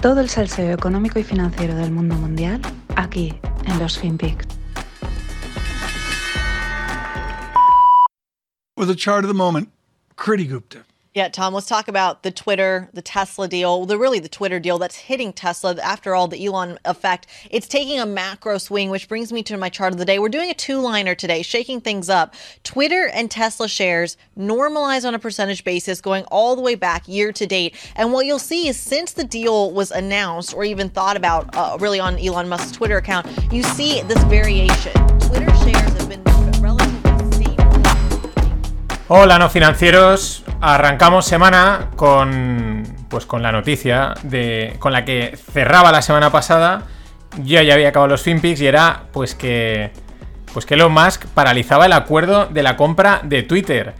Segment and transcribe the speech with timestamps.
[0.00, 2.62] Todo el salseo económico y financiero del mundo mundial
[2.94, 3.34] aquí
[3.66, 4.46] en los FinPix.
[11.14, 14.78] Yeah, Tom, let's talk about the Twitter, the Tesla deal, the really the Twitter deal
[14.78, 15.74] that's hitting Tesla.
[15.82, 19.70] After all, the Elon effect, it's taking a macro swing, which brings me to my
[19.70, 20.18] chart of the day.
[20.18, 22.34] We're doing a two-liner today, shaking things up.
[22.62, 27.32] Twitter and Tesla shares normalize on a percentage basis, going all the way back year
[27.32, 27.74] to date.
[27.96, 31.78] And what you'll see is since the deal was announced or even thought about, uh,
[31.80, 35.17] really on Elon Musk's Twitter account, you see this variation.
[39.10, 40.44] Hola, no financieros.
[40.60, 46.82] Arrancamos semana con pues con la noticia de con la que cerraba la semana pasada.
[47.42, 49.92] Yo ya había acabado los FinPix y era pues que
[50.52, 53.94] pues que Elon Musk paralizaba el acuerdo de la compra de Twitter.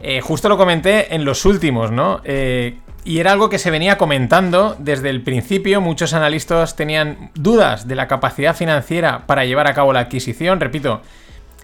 [0.00, 2.22] Eh, justo lo comenté en los últimos, ¿no?
[2.24, 5.82] Eh, y era algo que se venía comentando desde el principio.
[5.82, 10.58] Muchos analistas tenían dudas de la capacidad financiera para llevar a cabo la adquisición.
[10.58, 11.02] Repito,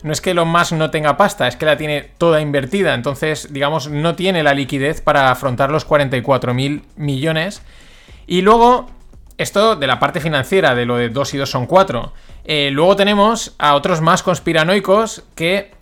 [0.03, 2.95] no es que Elon Musk no tenga pasta, es que la tiene toda invertida.
[2.95, 7.63] Entonces, digamos, no tiene la liquidez para afrontar los 44 mil millones.
[8.27, 8.89] Y luego,
[9.39, 12.13] esto de la parte financiera, de lo de 2 y 2 son 4.
[12.45, 15.73] Eh, luego tenemos a otros más conspiranoicos que,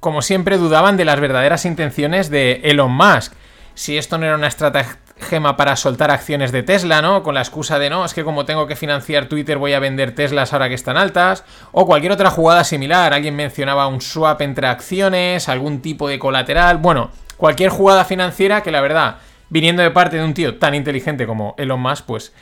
[0.00, 3.32] como siempre, dudaban de las verdaderas intenciones de Elon Musk.
[3.74, 7.22] Si esto no era una estrategia Gema para soltar acciones de Tesla, ¿no?
[7.22, 10.14] Con la excusa de no, es que como tengo que financiar Twitter voy a vender
[10.14, 11.44] Teslas ahora que están altas.
[11.72, 13.14] O cualquier otra jugada similar.
[13.14, 16.76] Alguien mencionaba un swap entre acciones, algún tipo de colateral.
[16.78, 19.16] Bueno, cualquier jugada financiera que la verdad,
[19.48, 22.32] viniendo de parte de un tío tan inteligente como Elon Musk, pues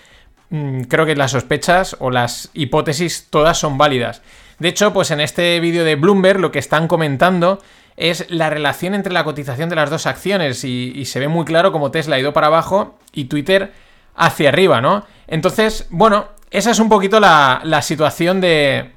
[0.51, 4.21] mm, creo que las sospechas o las hipótesis todas son válidas.
[4.59, 7.61] De hecho, pues en este vídeo de Bloomberg lo que están comentando
[7.97, 11.73] es la relación entre la cotización de las dos acciones y, se ve muy claro
[11.73, 13.73] como Tesla ha ido para abajo y Twitter
[14.17, 15.07] hacia arriba, ¿no?
[15.27, 18.93] Entonces, bueno, esa es un poquito la, situación de...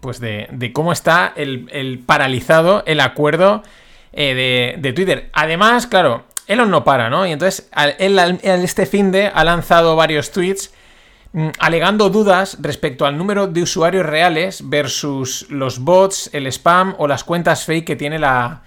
[0.00, 3.62] Pues de, cómo está el, paralizado el acuerdo
[4.12, 5.30] eh, de, Twitter.
[5.32, 7.26] Además, claro, Elon no para, ¿no?
[7.26, 10.74] Y entonces, él, este fin de ha lanzado varios tweets
[11.58, 17.24] alegando dudas respecto al número de usuarios reales versus los bots, el spam o las
[17.24, 18.62] cuentas fake que tiene la,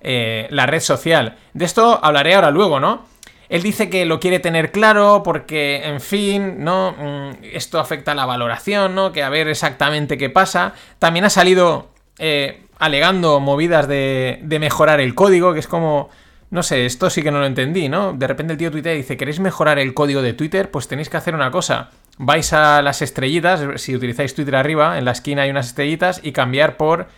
[0.00, 1.36] eh, la red social.
[1.52, 3.10] De esto hablaré ahora luego, ¿no?
[3.48, 6.92] Él dice que lo quiere tener claro porque, en fin, ¿no?
[6.92, 9.12] Mm, esto afecta a la valoración, ¿no?
[9.12, 10.74] Que a ver exactamente qué pasa.
[10.98, 16.08] También ha salido eh, alegando movidas de, de mejorar el código, que es como...
[16.50, 18.12] No sé, esto sí que no lo entendí, ¿no?
[18.12, 20.70] De repente el tío Twitter dice, ¿queréis mejorar el código de Twitter?
[20.70, 25.04] Pues tenéis que hacer una cosa vais a las estrellitas, si utilizáis Twitter arriba, en
[25.04, 27.08] la esquina hay unas estrellitas y cambiar por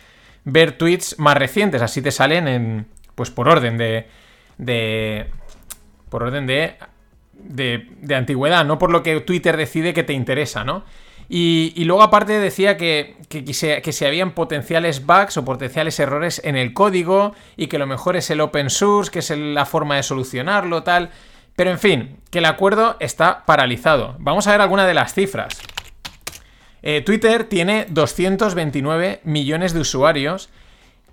[0.45, 4.07] ver tweets más recientes, así te salen en pues por orden de
[4.59, 5.27] de
[6.11, 6.77] por orden de
[7.33, 10.85] de, de antigüedad, no por lo que Twitter decide que te interesa, ¿no?
[11.29, 15.99] Y, luego aparte decía que, que, que, se, que si habían potenciales bugs o potenciales
[15.99, 19.65] errores en el código y que lo mejor es el open source, que es la
[19.65, 21.11] forma de solucionarlo, tal.
[21.57, 24.17] Pero en fin, que el acuerdo está paralizado.
[24.19, 25.61] Vamos a ver alguna de las cifras.
[26.83, 30.51] Eh, Twitter tiene 229 millones de usuarios,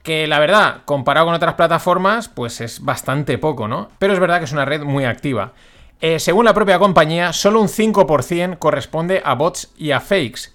[0.04, 3.90] que la verdad, comparado con otras plataformas, pues es bastante poco, ¿no?
[4.00, 5.54] Pero es verdad que es una red muy activa.
[6.02, 10.50] Eh, según la propia compañía, solo un 5% corresponde a bots y a fakes.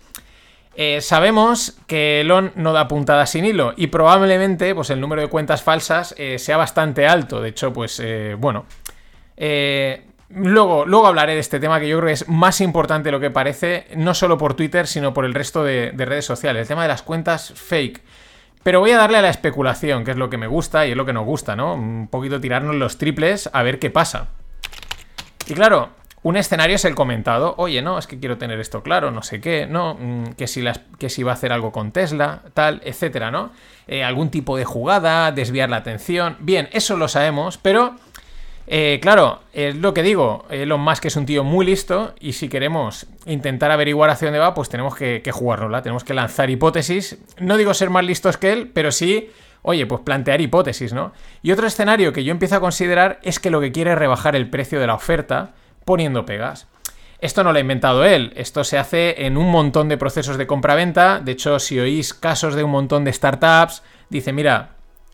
[0.75, 5.29] Eh, sabemos que Elon no da puntada sin hilo y probablemente pues, el número de
[5.29, 7.41] cuentas falsas sea bastante alto.
[7.41, 8.03] De hecho, pues
[8.37, 8.67] bueno,
[9.37, 13.13] eh, luego, luego hablaré de este tema que yo creo que es más importante de
[13.13, 16.63] lo que parece, no solo por Twitter, sino por el resto de, redes sociales.
[16.63, 18.03] El tema de las cuentas fake.
[18.63, 20.97] Pero voy a darle a la especulación, que es lo que me gusta y es
[20.97, 21.75] lo que nos gusta, ¿no?
[21.75, 24.29] Un poquito tirarnos los triples a ver qué pasa.
[25.47, 25.91] Y claro,
[26.25, 27.55] un escenario es el comentado.
[27.59, 30.63] Oye, no, es que quiero tener esto claro, no sé qué, no, mm, que si,
[30.63, 33.53] las, que si va a hacer algo con Tesla, tal, etcétera, ¿no?
[33.87, 36.37] Eh, algún tipo de jugada, desviar la atención.
[36.41, 37.95] Bien, eso lo sabemos, pero
[38.67, 42.49] eh, claro, es lo que digo, Elon Musk es un tío muy listo y si
[42.49, 47.19] queremos intentar averiguar hacia dónde va, pues tenemos que, que jugárnosla, tenemos que lanzar hipótesis.
[47.39, 49.31] No digo ser más listos que él, pero sí,
[49.63, 51.13] oye, pues plantear hipótesis, ¿no?
[51.43, 54.37] Y otro escenario que yo empiezo a considerar es que lo que quiere es rebajar
[54.37, 55.55] el precio de la oferta
[55.85, 56.67] poniendo pegas.
[57.19, 60.47] Esto no lo ha inventado él, esto se hace en un montón de procesos de
[60.47, 61.21] compra-venta.
[61.21, 64.71] De hecho, si oís casos de un montón de startups, dice, mira,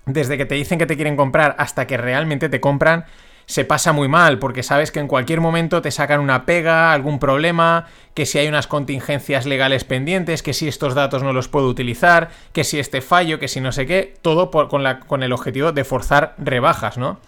[0.07, 3.05] desde que te dicen que te quieren comprar hasta que realmente te compran,
[3.47, 7.19] se pasa muy mal, porque sabes que en cualquier momento te sacan una pega, algún
[7.19, 11.69] problema, que si hay unas contingencias legales pendientes, que si estos datos no los puedo
[11.69, 15.33] utilizar, que si este fallo, que si no sé qué, todo con, la, con el
[15.33, 17.19] objetivo de forzar rebajas, ¿no?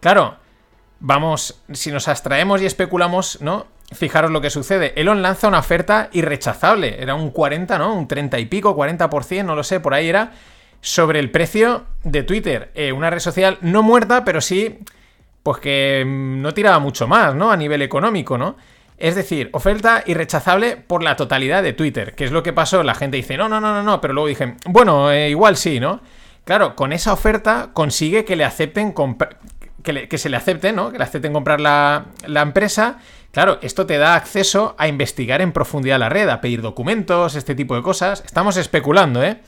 [0.00, 0.36] Claro,
[1.00, 3.66] vamos, si nos abstraemos y especulamos, ¿no?
[3.92, 4.92] fijaros lo que sucede.
[4.96, 7.02] Elon lanza una oferta irrechazable.
[7.02, 7.94] Era un 40, ¿no?
[7.94, 10.32] Un 30 y pico, 40%, no lo sé, por ahí era.
[10.80, 12.70] Sobre el precio de Twitter.
[12.74, 14.78] Eh, una red social no muerta, pero sí.
[15.48, 17.50] Pues que mm, no tiraba mucho más, ¿no?
[17.50, 18.56] A nivel económico, ¿no?
[18.98, 22.14] Es decir, oferta irrechazable por la totalidad de Twitter.
[22.14, 22.82] Que es lo que pasó.
[22.82, 24.00] La gente dice, no, no, no, no, no.
[24.00, 26.00] Pero luego dije, bueno, eh, igual sí, ¿no?
[26.44, 28.94] Claro, con esa oferta consigue que le acepten
[29.82, 30.92] que, que, se le acepten, ¿no?
[30.92, 32.98] Que le acepten comprar la, la empresa
[33.30, 37.54] Claro, esto te da acceso a investigar en profundidad la red, a pedir documentos, este
[37.54, 38.22] tipo de cosas.
[38.24, 39.40] Estamos especulando, ¿eh?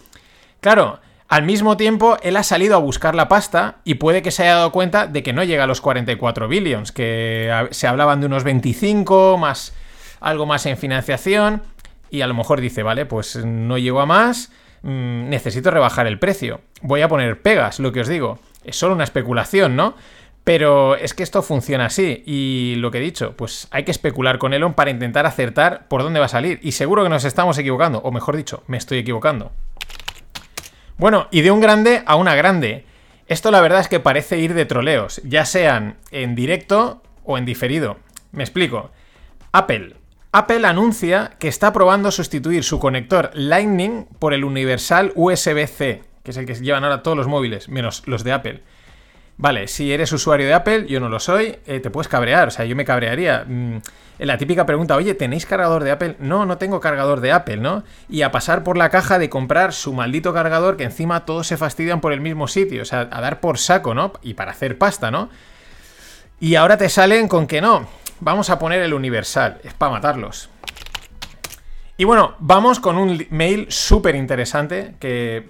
[0.61, 4.43] Claro, al mismo tiempo él ha salido a buscar la pasta y puede que se
[4.43, 8.27] haya dado cuenta de que no llega a los 44 billions, que se hablaban de
[8.27, 9.73] unos 25, más
[10.19, 11.63] algo más en financiación,
[12.11, 14.51] y a lo mejor dice, vale, pues no llego a más,
[14.83, 16.63] mm, necesito rebajar el precio.
[16.83, 18.41] Voy a poner pegas, lo que os digo.
[18.65, 19.95] Es solo una especulación, ¿no?
[20.43, 24.39] Pero es que esto funciona así y lo que he dicho, pues hay que especular
[24.39, 26.59] con Elon para intentar acertar por dónde va a salir.
[26.61, 29.53] Y seguro que nos estamos equivocando, o mejor dicho, me estoy equivocando.
[31.01, 32.85] Bueno, y de un grande a una grande.
[33.27, 37.47] Esto la verdad es que parece ir de troleos, ya sean en directo o en
[37.47, 37.97] diferido.
[38.33, 38.91] Me explico.
[39.51, 39.97] Apple.
[40.31, 46.37] Apple anuncia que está probando sustituir su conector Lightning por el universal USB-C, que es
[46.37, 48.63] el que llevan ahora todos los móviles, menos los de Apple.
[49.41, 52.51] Vale, si eres usuario de Apple, yo no lo soy, eh, te puedes cabrear, o
[52.51, 53.47] sea, yo me cabrearía.
[53.49, 53.79] Mm,
[54.19, 56.17] la típica pregunta, oye, ¿tenéis cargador de Apple?
[56.19, 57.83] No, no tengo cargador de Apple, ¿no?
[58.11, 61.57] Y a pasar por la caja de comprar su maldito cargador que encima todos se
[61.57, 64.13] fastidian por el mismo sitio, o sea, a dar por saco, ¿no?
[64.21, 65.31] Y para hacer pasta, ¿no?
[66.39, 67.89] Y ahora te salen con que no,
[68.21, 70.51] vamos a poner el universal, es para matarlos.
[71.97, 75.49] Y bueno, vamos con un mail súper interesante que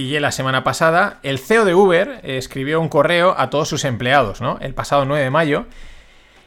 [0.00, 4.40] pillé la semana pasada, el CEO de Uber escribió un correo a todos sus empleados,
[4.40, 4.56] ¿no?
[4.62, 5.66] El pasado 9 de mayo.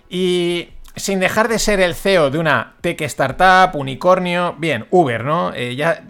[0.10, 5.54] Y sin dejar de ser el CEO de una tech startup, unicornio, bien, Uber, ¿no?
[5.54, 6.04] Eh, ya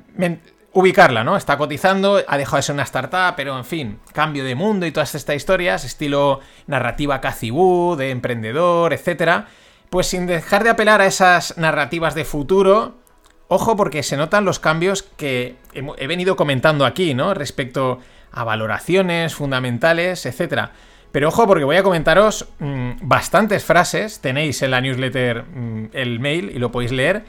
[0.72, 1.36] ubicarla, ¿no?
[1.36, 4.94] Está cotizando, ha dejado de ser una startup, pero en fin, cambio de mundo y
[4.94, 7.52] todas estas historias, estilo narrativa Cathy
[7.98, 9.48] de emprendedor, etcétera.
[9.90, 13.03] Pues sin dejar de apelar a esas narrativas de futuro,
[13.48, 17.34] Ojo porque se notan los cambios que he venido comentando aquí, ¿no?
[17.34, 18.00] Respecto
[18.32, 20.70] a valoraciones fundamentales, etc.
[21.12, 26.20] Pero ojo porque voy a comentaros mm, bastantes frases, tenéis en la newsletter mm, el
[26.20, 27.26] mail y lo podéis leer,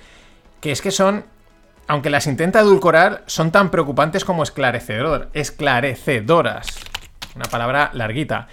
[0.60, 1.26] que es que son,
[1.86, 6.66] aunque las intenta edulcorar, son tan preocupantes como esclarecedor, esclarecedoras.
[7.36, 8.48] Una palabra larguita.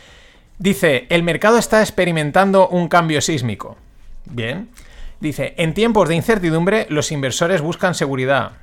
[0.57, 3.77] Dice, el mercado está experimentando un cambio sísmico.
[4.25, 4.69] Bien.
[5.21, 8.53] Dice, en tiempos de incertidumbre los inversores buscan seguridad.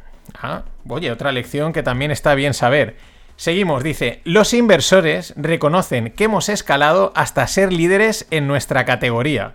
[0.43, 2.97] Ah, oye, otra lección que también está bien saber.
[3.37, 9.55] Seguimos, dice, los inversores reconocen que hemos escalado hasta ser líderes en nuestra categoría,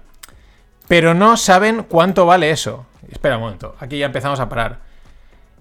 [0.88, 2.86] pero no saben cuánto vale eso.
[3.12, 4.80] Espera un momento, aquí ya empezamos a parar.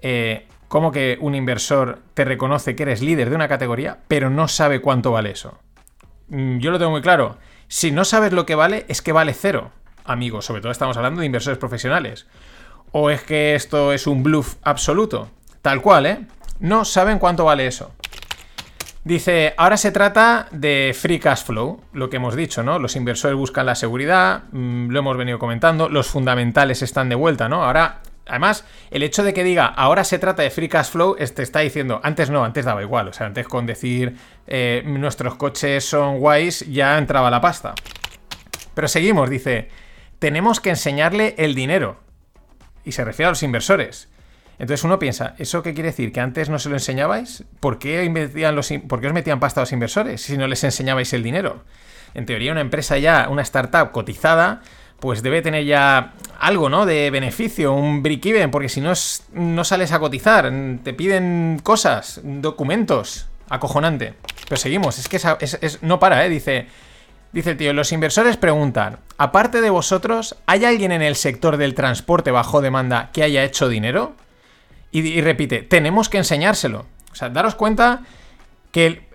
[0.00, 4.46] Eh, ¿Cómo que un inversor te reconoce que eres líder de una categoría, pero no
[4.46, 5.58] sabe cuánto vale eso?
[6.28, 7.36] Mm, yo lo tengo muy claro.
[7.66, 9.72] Si no sabes lo que vale, es que vale cero
[10.04, 12.26] amigos, sobre todo estamos hablando de inversores profesionales.
[12.92, 15.30] ¿O es que esto es un bluff absoluto?
[15.62, 16.26] Tal cual, ¿eh?
[16.60, 17.92] No saben cuánto vale eso.
[19.04, 22.78] Dice, ahora se trata de free cash flow, lo que hemos dicho, ¿no?
[22.78, 27.48] Los inversores buscan la seguridad, mm, lo hemos venido comentando, los fundamentales están de vuelta,
[27.48, 27.64] ¿no?
[27.64, 31.42] Ahora, además, el hecho de que diga, ahora se trata de free cash flow, te
[31.42, 34.16] está diciendo, antes no, antes daba igual, o sea, antes con decir,
[34.46, 37.74] eh, nuestros coches son guays, ya entraba la pasta.
[38.72, 39.68] Pero seguimos, dice,
[40.22, 41.96] tenemos que enseñarle el dinero.
[42.84, 44.08] Y se refiere a los inversores.
[44.60, 46.12] Entonces uno piensa, ¿eso qué quiere decir?
[46.12, 47.42] ¿Que antes no se lo enseñabais?
[47.58, 48.08] ¿Por qué,
[48.54, 51.64] los, ¿Por qué os metían pasta a los inversores si no les enseñabais el dinero?
[52.14, 54.62] En teoría una empresa ya, una startup cotizada,
[55.00, 56.86] pues debe tener ya algo, ¿no?
[56.86, 58.92] De beneficio, un break-even, porque si no,
[59.32, 60.52] no sales a cotizar,
[60.84, 64.14] te piden cosas, documentos, acojonante.
[64.48, 65.18] Pero seguimos, es que
[65.80, 66.28] no para, ¿eh?
[66.28, 66.68] Dice,
[67.32, 71.74] Dice el tío, los inversores preguntan, aparte de vosotros, ¿hay alguien en el sector del
[71.74, 74.14] transporte bajo demanda que haya hecho dinero?
[74.90, 76.84] Y, repite, tenemos que enseñárselo.
[77.10, 78.02] O sea, daros cuenta
[78.70, 79.08] que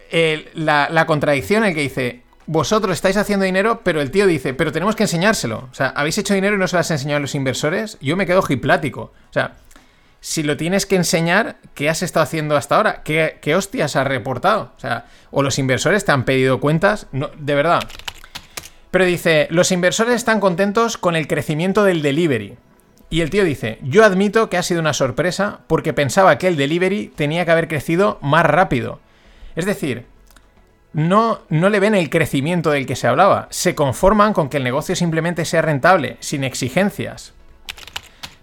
[0.56, 4.72] la, contradicción en el que dice, vosotros estáis haciendo dinero, pero el tío dice, pero
[4.72, 5.70] tenemos que enseñárselo.
[5.72, 8.00] O sea, habéis hecho dinero y no se lo has enseñado a los inversores.
[8.02, 9.14] Yo me quedo hiplático.
[9.30, 9.54] O sea,
[10.28, 13.02] si lo tienes que enseñar, ¿qué has estado haciendo hasta ahora?
[13.02, 14.74] ¿Qué, hostias has reportado?
[14.76, 17.08] O sea, o los inversores te han pedido cuentas.
[17.14, 17.88] No, de verdad.
[18.92, 22.58] Pero dice, los inversores están contentos con el crecimiento del delivery.
[23.10, 26.58] Y el tío dice, yo admito que ha sido una sorpresa porque pensaba que el
[26.58, 29.00] delivery tenía que haber crecido más rápido.
[29.56, 30.08] Es decir,
[30.92, 33.48] no, no le ven el crecimiento del que se hablaba.
[33.50, 37.34] Se conforman con que el negocio simplemente sea rentable, sin exigencias.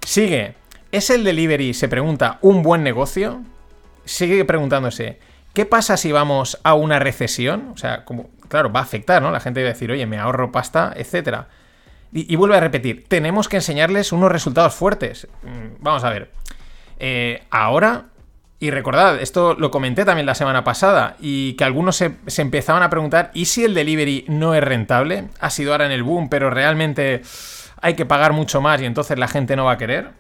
[0.03, 0.64] Sigue.
[0.95, 3.43] ¿Es el delivery, se pregunta, un buen negocio?
[4.05, 5.19] Sigue preguntándose,
[5.53, 7.73] ¿qué pasa si vamos a una recesión?
[7.75, 9.33] O sea, como, claro, va a afectar, ¿no?
[9.33, 11.49] La gente va a decir, oye, me ahorro pasta, etcétera.
[12.13, 15.27] Y, vuelve a repetir, tenemos que enseñarles unos resultados fuertes.
[15.43, 16.31] Mm, vamos a ver.
[17.01, 18.05] Eh, ahora,
[18.61, 22.85] y recordad, esto lo comenté también la semana pasada, y que algunos se, se, empezaban
[22.85, 25.25] a preguntar, ¿y si el delivery no es rentable?
[25.41, 27.23] Ha sido ahora en el boom, pero realmente
[27.83, 30.13] hay que pagar mucho más y entonces la gente no va a querer.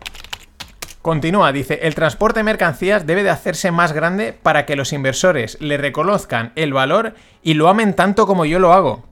[1.04, 5.61] Continúa, dice, el transporte de mercancías debe de hacerse más grande para que los inversores
[5.61, 9.04] le reconozcan el valor y lo amen tanto como yo lo hago.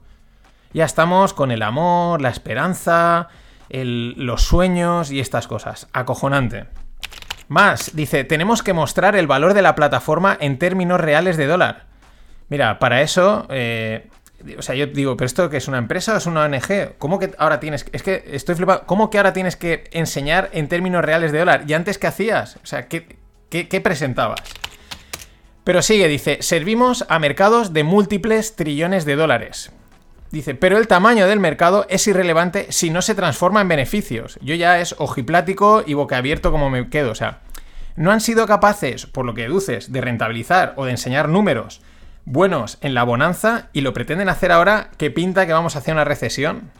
[0.73, 3.29] Ya estamos con el amor, la esperanza,
[3.69, 5.87] los sueños y estas cosas.
[5.93, 6.65] Acojonante.
[7.49, 11.85] Más, dice, tenemos que mostrar el valor de la plataforma en términos reales de dólar.
[12.49, 14.09] Mira, para eso, eh,
[14.59, 16.97] o sea, yo digo, ¿pero esto que es una empresa o es una ONG?
[16.99, 20.69] ¿Cómo que ahora tienes, es que estoy flipado, ¿cómo que ahora tienes que enseñar en
[20.69, 21.65] términos reales de dólar?
[21.67, 22.57] ¿Y antes qué hacías?
[22.57, 23.19] O sea, ¿qué,
[23.49, 24.41] qué, presentabas?
[25.65, 29.71] Pero sigue, dice, servimos a mercados de múltiples trillones de dólares.
[30.31, 34.39] Dice, pero el tamaño del mercado es irrelevante si no se transforma en beneficios.
[34.41, 37.11] Yo ya es ojiplático y boquiabierto como me quedo.
[37.11, 37.43] O sea,
[37.97, 41.83] no han sido capaces, por lo que deduces, de rentabilizar o de enseñar números
[42.25, 45.95] buenos en la bonanza y lo pretenden hacer ahora que pinta que vamos a hacer
[45.95, 46.71] una recesión.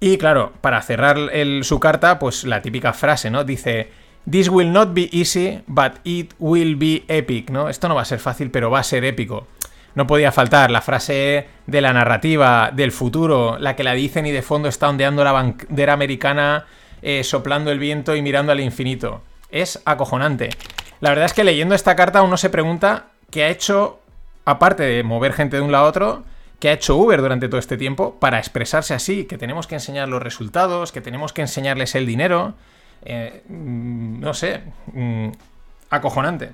[0.00, 1.16] Y claro, para cerrar
[1.62, 3.44] su carta, pues la típica frase, ¿no?
[3.44, 3.90] Dice,
[4.28, 7.68] This will not be easy, but it will be epic, ¿no?
[7.68, 9.46] Esto no va a ser fácil, pero va a ser épico
[9.94, 14.30] no podía faltar la frase de la narrativa del futuro, la que la dicen y
[14.30, 16.66] de fondo está ondeando la bandera americana,
[17.02, 19.22] eh, soplando el viento y mirando al infinito.
[19.50, 20.50] Es acojonante.
[21.00, 23.98] La verdad es que leyendo esta carta uno se pregunta qué ha hecho,
[24.44, 26.22] aparte de mover gente de un lado a otro,
[26.60, 30.08] qué ha hecho Uber durante todo este tiempo para expresarse así, que tenemos que enseñar
[30.08, 32.54] los resultados, que tenemos que enseñarles el dinero.
[33.04, 34.60] Eh, mm, no sé,
[34.92, 35.28] mm,
[35.90, 36.52] acojonante.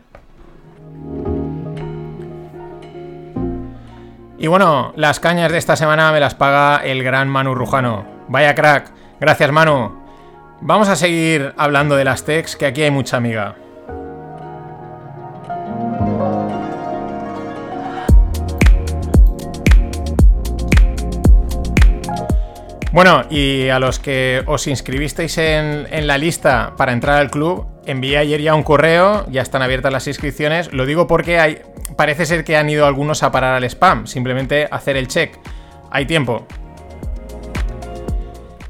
[4.38, 8.06] Y bueno, las cañas de esta semana me las paga el gran Manu Rujano.
[8.28, 8.92] Vaya crack.
[9.20, 10.00] Gracias, Manu.
[10.60, 13.56] Vamos a seguir hablando de las techs, que aquí hay mucha amiga.
[22.98, 28.18] Bueno, y a los que os inscribisteis en, la lista para entrar al club, envié
[28.18, 30.72] ayer ya un correo, ya están abiertas las inscripciones.
[30.72, 31.62] Lo digo porque
[31.96, 35.38] parece ser que han ido algunos a parar al spam, simplemente hacer el check.
[35.92, 36.44] Hay tiempo.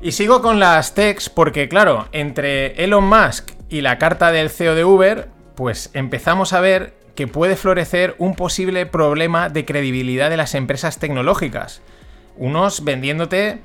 [0.03, 4.75] Y sigo con las techs porque, claro, entre Elon Musk y la carta del CEO
[4.75, 10.37] de Uber, pues empezamos a ver que puede florecer un posible problema de credibilidad de
[10.37, 11.81] las empresas tecnológicas.
[12.37, 13.63] Unos vendiéndote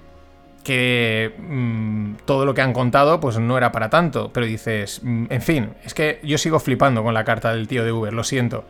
[0.63, 5.25] que mm, todo lo que han contado pues no era para tanto, pero dices, mm,
[5.29, 8.23] en fin, es que yo sigo flipando con la carta del tío de Uber, lo
[8.23, 8.65] siento.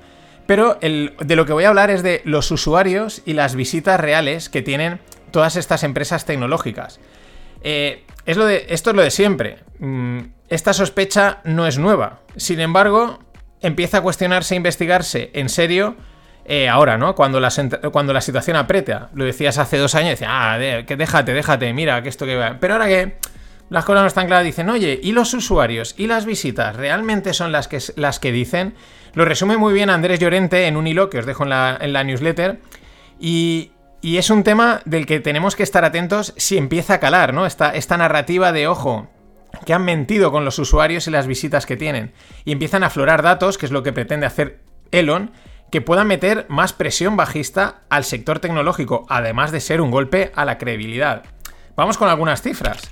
[0.45, 4.49] Pero de lo que voy a hablar es de los usuarios y las visitas reales
[4.49, 4.99] que tienen
[5.31, 6.99] todas estas empresas tecnológicas.
[7.61, 9.59] Eh, es lo de, esto es lo de siempre.
[9.79, 10.19] Mm,
[10.49, 12.19] esta sospecha no es nueva.
[12.35, 13.19] Sin embargo,
[13.61, 15.95] empieza a cuestionarse e investigarse en serio
[16.45, 17.15] eh, ahora, ¿no?
[17.15, 19.09] Cuando la, situación aprieta.
[19.13, 22.57] Lo decías hace dos años, decías, ah, que déjate, déjate, mira, que esto que va.
[22.59, 23.15] Pero ahora que
[23.69, 27.51] las cosas no están claras, dicen, oye, ¿y los usuarios y las visitas realmente son
[27.51, 28.75] las que, las que dicen?
[29.13, 32.59] Lo resume muy bien Andrés Llorente en un hilo que os dejo en la, newsletter.
[33.19, 33.71] Y,
[34.01, 37.45] es un tema del que tenemos que estar atentos si empieza a calar, ¿no?
[37.45, 39.09] Esta narrativa de ojo,
[39.65, 42.11] que han mentido con los usuarios y las visitas que tienen.
[42.43, 44.59] Y empiezan a aflorar datos, que es lo que pretende hacer
[44.91, 45.31] Elon,
[45.73, 50.45] que puedan meter más presión bajista al sector tecnológico, además de ser un golpe a
[50.45, 51.23] la credibilidad.
[51.75, 52.87] Vamos con algunas cifras.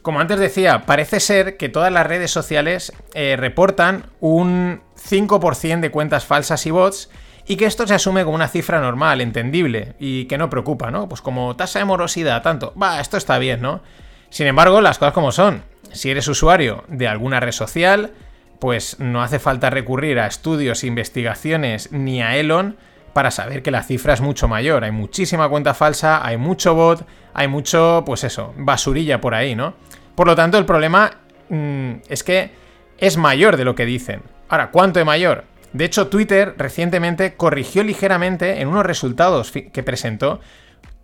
[0.00, 5.90] Como antes decía, parece ser que todas las redes sociales eh, reportan un 5% de
[5.90, 7.10] cuentas falsas y bots
[7.46, 11.10] y que esto se asume como una cifra normal, entendible y que no preocupa, ¿no?
[11.10, 13.82] Pues como tasa de morosidad, tanto, va, esto está bien, ¿no?
[14.30, 15.64] Sin embargo, las cosas como son.
[15.92, 18.12] Si eres usuario de alguna red social,
[18.58, 22.76] pues no hace falta recurrir a estudios, investigaciones ni a Elon
[23.12, 24.84] para saber que la cifra es mucho mayor.
[24.84, 29.74] Hay muchísima cuenta falsa, hay mucho bot, hay mucho, pues eso, basurilla por ahí, ¿no?
[30.14, 31.12] Por lo tanto, el problema
[31.48, 32.50] mm, es que
[32.98, 34.22] es mayor de lo que dicen.
[34.48, 35.44] Ahora, ¿cuánto es mayor?
[35.72, 40.40] De hecho, Twitter recientemente corrigió ligeramente en unos resultados que presentó.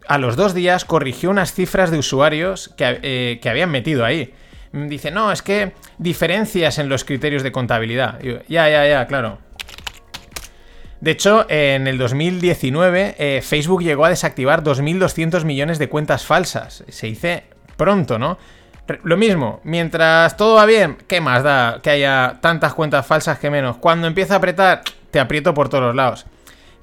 [0.07, 4.35] A los dos días corrigió unas cifras de usuarios que, eh, que habían metido ahí.
[4.73, 8.19] Dice, no, es que diferencias en los criterios de contabilidad.
[8.49, 9.39] ya, ya, ya, claro.
[11.01, 16.85] De hecho, en el 2019 eh, Facebook llegó a desactivar 2.200 millones de cuentas falsas.
[16.89, 17.45] Se dice
[17.77, 18.39] pronto, ¿no?
[19.03, 23.51] Lo mismo, mientras todo va bien, ¿qué más da que haya tantas cuentas falsas que
[23.51, 23.79] menos?
[23.79, 26.27] Cuando empieza a apretar, te aprieto por todos lados.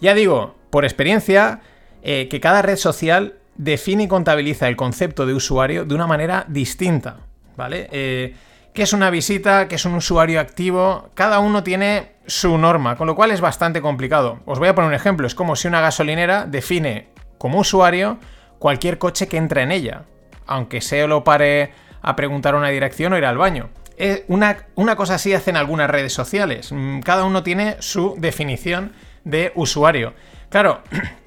[0.02, 1.62] Ya digo, por experiencia,
[2.02, 6.46] eh, que cada red social define y contabiliza el concepto de usuario de una manera
[6.48, 7.18] distinta,
[7.60, 7.90] ¿vale?
[7.92, 8.34] Eh,
[8.74, 9.68] ¿Qué es una visita?
[9.68, 11.10] ¿Qué es un usuario activo?
[11.14, 14.40] Cada uno tiene su norma, con lo cual es bastante complicado.
[14.46, 18.18] Os voy a poner un ejemplo, es como si una gasolinera define como usuario
[18.60, 20.04] cualquier coche que entra en ella,
[20.48, 23.70] aunque sea lo pare a preguntar una dirección o ir al baño.
[23.98, 26.72] Eh, una, una cosa así hacen algunas redes sociales.
[26.72, 28.94] Mm, cada uno tiene su definición
[29.26, 30.14] de usuario.
[30.50, 30.82] Claro,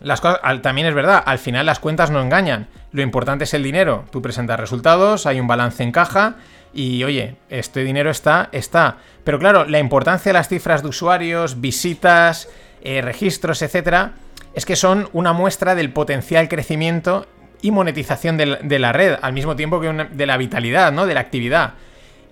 [0.00, 0.22] las
[0.62, 2.68] también es verdad, al final las cuentas no engañan.
[2.92, 4.04] Lo importante es el dinero.
[4.10, 6.36] Tú presentas resultados, hay un balance en caja
[6.72, 8.96] y oye, este dinero está, está.
[9.24, 12.48] Pero claro, la importancia de las cifras de usuarios, visitas,
[12.82, 14.12] eh, registros, etcétera,
[14.54, 17.26] es que son una muestra del potencial crecimiento
[17.62, 21.06] y monetización de la, red, al mismo tiempo que de la vitalidad, ¿no?
[21.06, 21.74] De la actividad.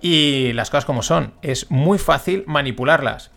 [0.01, 3.31] Y las cosas como son, es muy fácil manipularlas.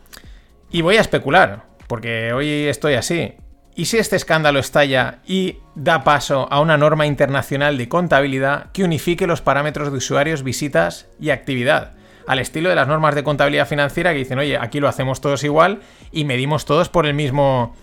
[0.70, 3.34] Y voy a especular, porque hoy estoy así.
[3.74, 8.84] ¿Y si este escándalo estalla y da paso a una norma internacional de contabilidad que
[8.84, 11.92] unifique los parámetros de usuarios, visitas y actividad?
[12.26, 15.42] Al estilo de las normas de contabilidad financiera que dicen, oye, aquí lo hacemos todos
[15.42, 15.80] igual
[16.12, 17.74] y medimos todos por el mismo.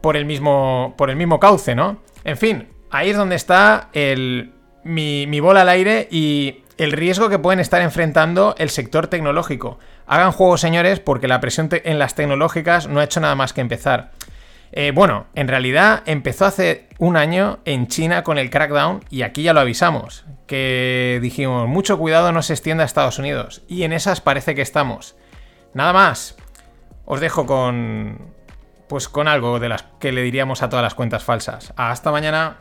[0.00, 0.94] por el mismo.
[0.98, 1.98] por el mismo cauce, ¿no?
[2.24, 4.52] En fin, ahí es donde está el,
[4.82, 9.78] mi, bola al aire y el riesgo que pueden estar enfrentando el sector tecnológico.
[10.06, 13.60] Hagan juego, señores, porque la presión en las tecnológicas no ha hecho nada más que
[13.60, 14.10] empezar.
[14.76, 19.44] Eh, bueno, en realidad empezó hace un año en China con el crackdown y aquí
[19.44, 23.62] ya lo avisamos, que dijimos, mucho cuidado no se extienda a Estados Unidos.
[23.68, 25.14] Y en esas parece que estamos.
[25.74, 26.36] Nada más.
[27.04, 28.34] Os dejo con...
[28.88, 31.72] Pues con algo de las que le diríamos a todas las cuentas falsas.
[31.76, 32.56] Hasta mañana.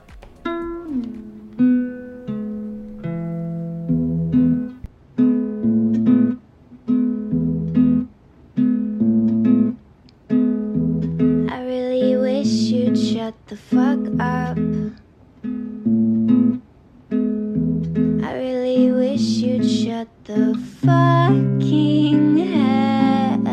[20.25, 23.47] The fucking hell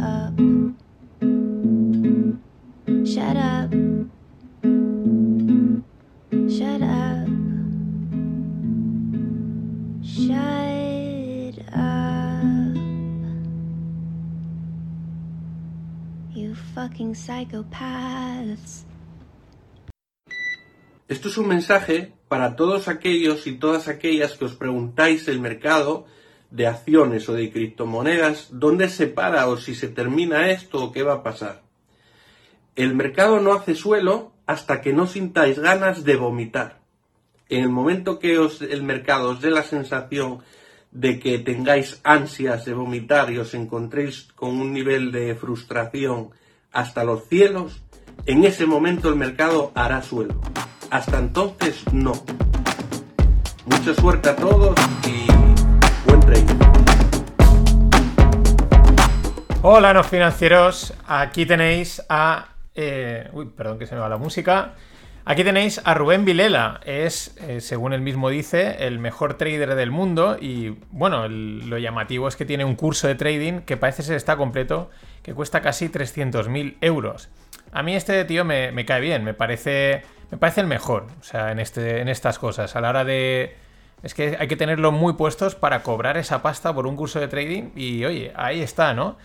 [0.00, 0.32] up.
[3.06, 3.70] Shut up.
[6.48, 7.28] Shut up.
[10.02, 12.76] Shut up.
[16.34, 18.86] You fucking psychopaths.
[21.08, 26.06] Esto es un mensaje para todos aquellos y todas aquellas que os preguntáis el mercado
[26.50, 31.02] de acciones o de criptomonedas, dónde se para o si se termina esto o qué
[31.02, 31.60] va a pasar.
[32.74, 36.80] El mercado no hace suelo hasta que no sintáis ganas de vomitar.
[37.50, 40.38] En el momento que os, el mercado os dé la sensación
[40.90, 46.30] de que tengáis ansias de vomitar y os encontréis con un nivel de frustración
[46.72, 47.82] hasta los cielos,
[48.24, 50.40] en ese momento el mercado hará suelo.
[50.92, 52.12] Hasta entonces, no.
[53.64, 54.78] Mucha suerte a todos
[55.08, 55.26] y
[56.06, 56.58] buen trading.
[59.62, 60.92] Hola, no financieros.
[61.06, 62.48] Aquí tenéis a.
[62.74, 64.74] Eh, uy, perdón que se me va la música.
[65.24, 66.82] Aquí tenéis a Rubén Vilela.
[66.84, 70.36] Es, eh, según él mismo dice, el mejor trader del mundo.
[70.38, 74.36] Y bueno, lo llamativo es que tiene un curso de trading que parece ser está
[74.36, 74.90] completo,
[75.22, 77.30] que cuesta casi 300.000 euros.
[77.72, 80.02] A mí este tío me, me cae bien, me parece
[80.32, 82.74] me parece el mejor, o sea, en, este, en estas cosas.
[82.74, 83.54] A la hora de...
[84.02, 87.28] Es que hay que tenerlo muy puestos para cobrar esa pasta por un curso de
[87.28, 89.18] trading y oye, ahí está, ¿no?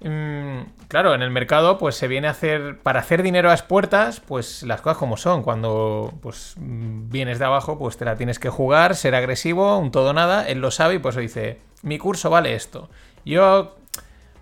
[0.00, 3.62] Mm, claro, en el mercado pues se viene a hacer, para hacer dinero a las
[3.62, 5.42] puertas, pues las cosas como son.
[5.42, 10.14] Cuando pues vienes de abajo pues te la tienes que jugar, ser agresivo, un todo
[10.14, 12.88] nada, él lo sabe y pues dice, mi curso vale esto.
[13.26, 13.76] Yo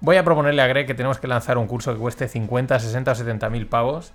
[0.01, 3.11] voy a proponerle a Greg que tenemos que lanzar un curso que cueste 50, 60
[3.11, 4.13] o 70 mil pavos.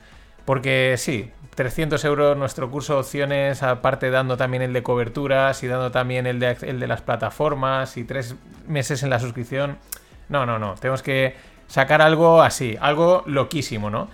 [0.49, 5.67] Porque sí, 300 euros nuestro curso de opciones, aparte dando también el de coberturas y
[5.67, 8.33] dando también el de, las plataformas y tres
[8.67, 9.77] meses en la suscripción.
[10.27, 10.73] No, no, no.
[10.73, 11.35] Tenemos que
[11.67, 14.09] sacar algo así, algo loquísimo, ¿no?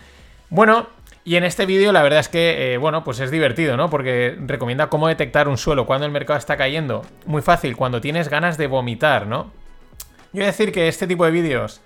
[0.49, 0.89] Bueno,
[1.23, 3.89] y en este vídeo la verdad es que, eh, bueno, pues es divertido, ¿no?
[3.89, 7.05] Porque recomienda cómo detectar un suelo cuando el mercado está cayendo.
[7.25, 9.51] Muy fácil, cuando tienes ganas de vomitar, ¿no?
[10.33, 11.79] Yo voy a decir que este tipo de vídeos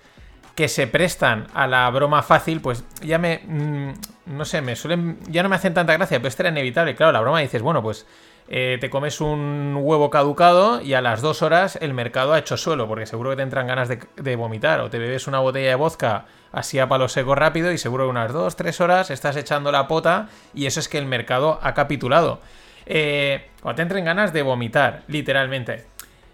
[0.59, 3.39] que se prestan a la broma fácil, pues ya me.
[3.47, 3.93] Mm,
[4.25, 5.17] no sé, me suelen.
[5.29, 6.97] Ya no me hacen tanta gracia, pero esto era inevitable.
[6.97, 8.05] Claro, la broma dices, bueno, pues
[8.49, 12.57] eh, te comes un huevo caducado y a las dos horas el mercado ha hecho
[12.57, 15.75] suelo, porque seguro que te entran ganas de, vomitar, o te bebes una botella de
[15.75, 19.71] vodka así a palo seco rápido y seguro que unas dos, tres horas estás echando
[19.71, 22.41] la pota y eso es que el mercado ha capitulado.
[22.85, 25.85] Eh, o te entren ganas de vomitar, literalmente.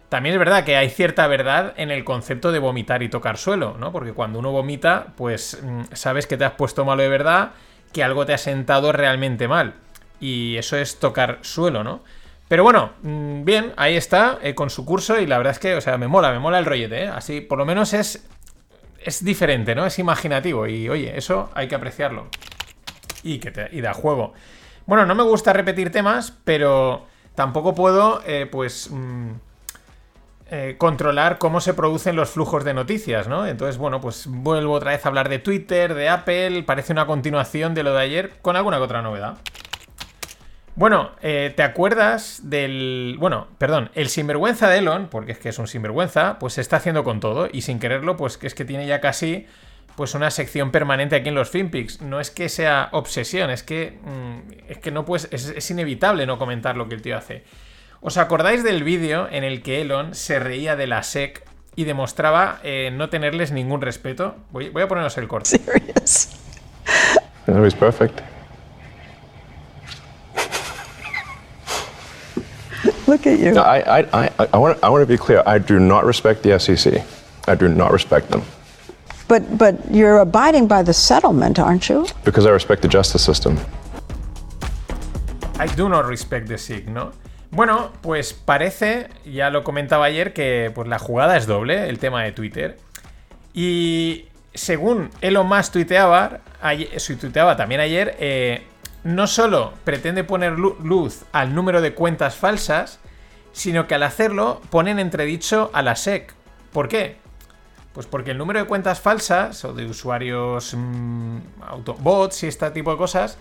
[0.09, 3.75] También es verdad que hay cierta verdad en el concepto de vomitar y tocar suelo,
[3.79, 3.91] ¿no?
[3.91, 7.51] Porque cuando uno vomita, pues mm, sabes que te has puesto malo de verdad,
[7.91, 9.73] que algo te ha sentado realmente mal.
[10.19, 12.01] Y eso es tocar suelo, ¿no?
[12.47, 15.75] Pero bueno, mm, bien, ahí está, eh, con su curso, y la verdad es que,
[15.75, 17.07] o sea, me mola, me mola el rollete, ¿eh?
[17.07, 18.27] Así, por lo menos es.
[18.99, 19.85] Es diferente, ¿no?
[19.85, 20.65] Es imaginativo.
[20.67, 22.27] Y oye, eso hay que apreciarlo.
[23.23, 24.33] Y que te, y da juego.
[24.87, 28.89] Bueno, no me gusta repetir temas, pero tampoco puedo, eh, pues.
[28.91, 29.33] Mm,
[30.47, 33.47] eh, controlar cómo se producen los flujos de noticias, ¿no?
[33.47, 37.73] Entonces, bueno, pues vuelvo otra vez a hablar de Twitter, de Apple, parece una continuación
[37.73, 39.37] de lo de ayer, con alguna que otra novedad.
[40.75, 43.15] Bueno, eh, ¿te acuerdas del...
[43.17, 46.75] Bueno, perdón, el sinvergüenza de Elon, porque es que es un sinvergüenza, pues se está
[46.75, 49.47] haciendo con todo y sin quererlo, pues que es que tiene ya casi
[49.95, 52.01] pues una sección permanente aquí en los FinPix.
[52.01, 56.37] No es que sea obsesión, es que, mm, es que no puedes, es inevitable no
[56.37, 57.43] comentar lo que el tío hace.
[58.05, 61.43] ¿Os acordáis del vídeo en el que Elon se reía de la SEC
[61.75, 64.35] y demostraba eh, no tenerles ningún respeto?
[64.51, 65.57] Voy, voy a poneros el corte.
[65.57, 66.29] Serious.
[67.47, 68.21] No, he's perfect.
[73.07, 73.53] Look at you.
[73.53, 75.41] No, I, I, I, I, want, I want to be clear.
[75.47, 77.03] I do not respect the SEC.
[77.47, 78.43] I do not respect them.
[79.27, 82.05] But, but you're abiding by the settlement, aren't you?
[82.23, 83.57] Because I respect the justice system.
[85.57, 87.11] I do not respect the SEC, ¿no?
[87.55, 92.21] Bueno, pues parece, ya lo comentaba ayer, que pues la jugada es doble, el tema
[92.21, 92.77] de Twitter.
[93.53, 96.41] Y según Elon Musk tuiteaba,
[97.21, 98.67] tuiteaba también ayer, eh,
[99.05, 102.99] no solo pretende poner luz al número de cuentas falsas,
[103.53, 106.33] sino que al hacerlo ponen entredicho a la SEC.
[106.73, 107.15] ¿Por qué?
[107.93, 111.37] Pues porque el número de cuentas falsas o de usuarios mm,
[111.69, 113.37] autobots y este tipo de cosas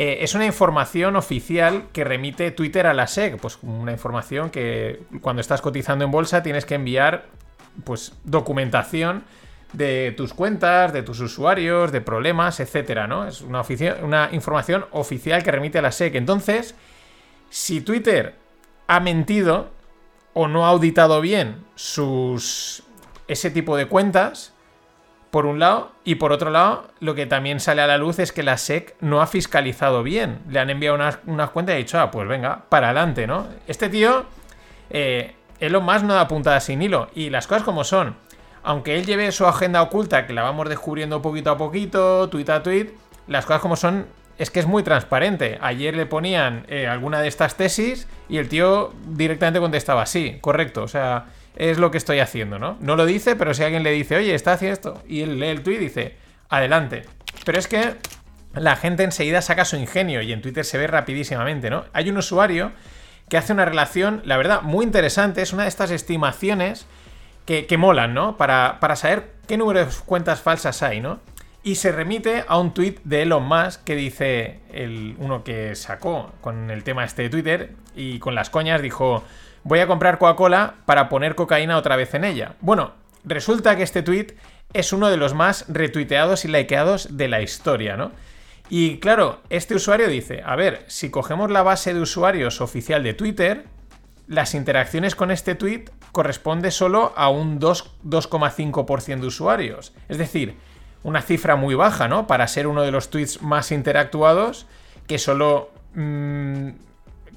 [0.00, 5.02] eh, es una información oficial que remite Twitter a la SEC, pues una información que
[5.20, 7.26] cuando estás cotizando en bolsa tienes que enviar
[7.82, 9.24] pues documentación
[9.72, 13.26] de tus cuentas, de tus usuarios, de problemas, etcétera, ¿no?
[13.26, 13.64] Es una,
[14.00, 16.14] una información oficial que remite a la SEC.
[16.14, 16.76] Entonces,
[17.50, 18.36] si Twitter
[18.86, 19.72] ha mentido
[20.32, 22.84] o no ha auditado bien sus
[23.26, 24.54] ese tipo de cuentas,
[25.30, 28.32] por un lado, y por otro lado, lo que también sale a la luz es
[28.32, 30.40] que la SEC no ha fiscalizado bien.
[30.48, 33.46] Le han enviado unas, cuentas y ha dicho, ah, pues venga, para adelante, ¿no?
[33.66, 34.24] Este tío,
[34.90, 37.08] eh, lo más no da puntada sin hilo.
[37.14, 38.16] Y las cosas como son.
[38.62, 42.62] Aunque él lleve su agenda oculta, que la vamos descubriendo poquito a poquito, tweet a
[42.62, 42.94] tweet,
[43.26, 44.06] las cosas como son
[44.38, 45.58] es que es muy transparente.
[45.60, 50.82] Ayer le ponían eh, alguna de estas tesis y el tío directamente contestaba, sí, correcto.
[50.82, 51.26] O sea,
[51.58, 52.78] es lo que estoy haciendo, ¿no?
[52.80, 55.48] No lo dice, pero si alguien le dice, oye, está haciendo esto, y él lee
[55.48, 56.16] el tweet y dice,
[56.48, 57.02] adelante.
[57.44, 57.96] Pero es que
[58.54, 61.84] la gente enseguida saca su ingenio y en Twitter se ve rapidísimamente, ¿no?
[61.92, 62.72] Hay un usuario
[63.28, 66.86] que hace una relación, la verdad, muy interesante, es una de estas estimaciones
[67.44, 68.36] que, molan, ¿no?
[68.36, 71.18] Para, para saber qué número de cuentas falsas hay, ¿no?
[71.64, 76.30] Y se remite a un tweet de Elon Musk que dice, el, uno que sacó
[76.40, 79.24] con el tema este de Twitter y con las coñas dijo,
[79.64, 82.54] voy a comprar Coca-Cola para poner cocaína otra vez en ella.
[82.60, 82.92] Bueno,
[83.24, 84.36] resulta que este tweet
[84.72, 88.12] es uno de los más retuiteados y likeados de la historia, ¿no?
[88.70, 93.14] Y claro, este usuario dice, a ver, si cogemos la base de usuarios oficial de
[93.14, 93.64] Twitter,
[94.26, 99.94] las interacciones con este tweet corresponde solo a un 2,5% de usuarios.
[100.08, 100.56] Es decir,
[101.02, 102.26] una cifra muy baja, ¿no?
[102.26, 104.66] Para ser uno de los tweets más interactuados,
[105.06, 106.68] que solo mm,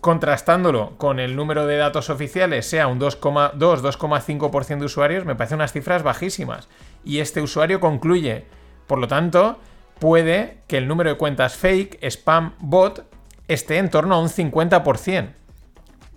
[0.02, 5.72] contrastándolo con el número de datos oficiales sea un 2,2-2,5% de usuarios, me parecen unas
[5.72, 6.68] cifras bajísimas.
[7.06, 8.46] Y este usuario concluye,
[8.88, 9.60] por lo tanto,
[10.00, 13.06] puede que el número de cuentas fake, spam, bot,
[13.48, 15.34] esté en torno a un 50%.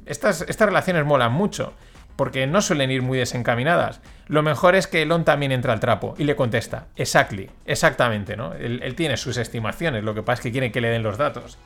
[0.07, 1.75] Estas, estas relaciones molan mucho,
[2.17, 4.01] porque no suelen ir muy desencaminadas.
[4.29, 8.55] Lo mejor es que Elon también entra al trapo y le contesta, exactly, exactamente, ¿no?
[8.55, 11.19] Él, él tiene sus estimaciones, lo que pasa es que quiere que le den los
[11.19, 11.59] datos.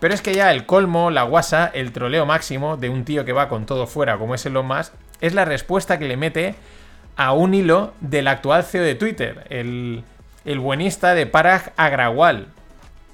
[0.00, 3.32] Pero es que ya el colmo, la guasa, el troleo máximo de un tío que
[3.32, 6.54] va con todo fuera como es Elon Musk, es la respuesta que le mete
[7.16, 10.04] a un hilo del actual CEO de Twitter, el,
[10.44, 12.48] el buenista de Parag Agrawal.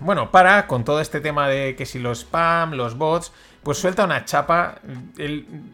[0.01, 4.05] Bueno, para con todo este tema de que si los spam, los bots, pues suelta
[4.05, 4.81] una chapa.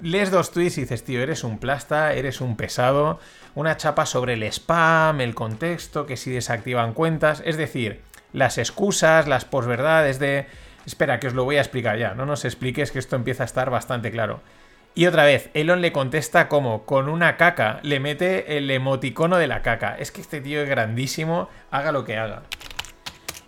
[0.03, 3.19] lees dos tweets y dices, tío, eres un plasta, eres un pesado.
[3.55, 7.43] Una chapa sobre el spam, el contexto, que si desactivan cuentas.
[7.47, 8.03] Es decir,
[8.35, 10.47] las excusas, las posverdades de
[10.89, 12.15] Espera, que os lo voy a explicar ya.
[12.15, 14.41] No nos expliques que esto empieza a estar bastante claro.
[14.95, 19.49] Y otra vez, Elon le contesta como con una caca, le mete el emoticono de
[19.49, 19.97] la caca.
[19.99, 22.45] Es que este tío es grandísimo, haga lo que haga.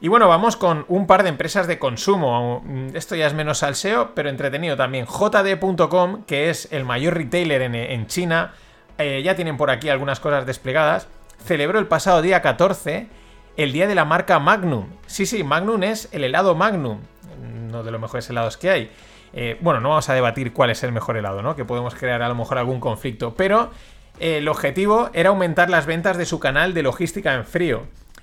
[0.03, 2.63] Y bueno, vamos con un par de empresas de consumo.
[2.93, 5.07] Esto ya es menos salseo, pero entretenido también.
[5.07, 8.53] JD.com, que es el mayor retailer en, China,
[8.99, 11.09] eh, ya tienen por aquí algunas cosas desplegadas.
[11.43, 13.09] Celebró el pasado día 14
[13.57, 14.87] el día de la marca Magnum.
[15.07, 17.01] Sí, sí, Magnum es el helado Magnum,
[17.41, 18.91] uno de los mejores helados que hay.
[19.33, 21.57] Eh, bueno, no vamos a debatir cuál es el mejor helado, ¿no?
[21.57, 23.71] Que podemos crear a lo mejor algún conflicto, pero
[24.19, 27.83] eh, el objetivo era aumentar las ventas de su canal de logística en frío.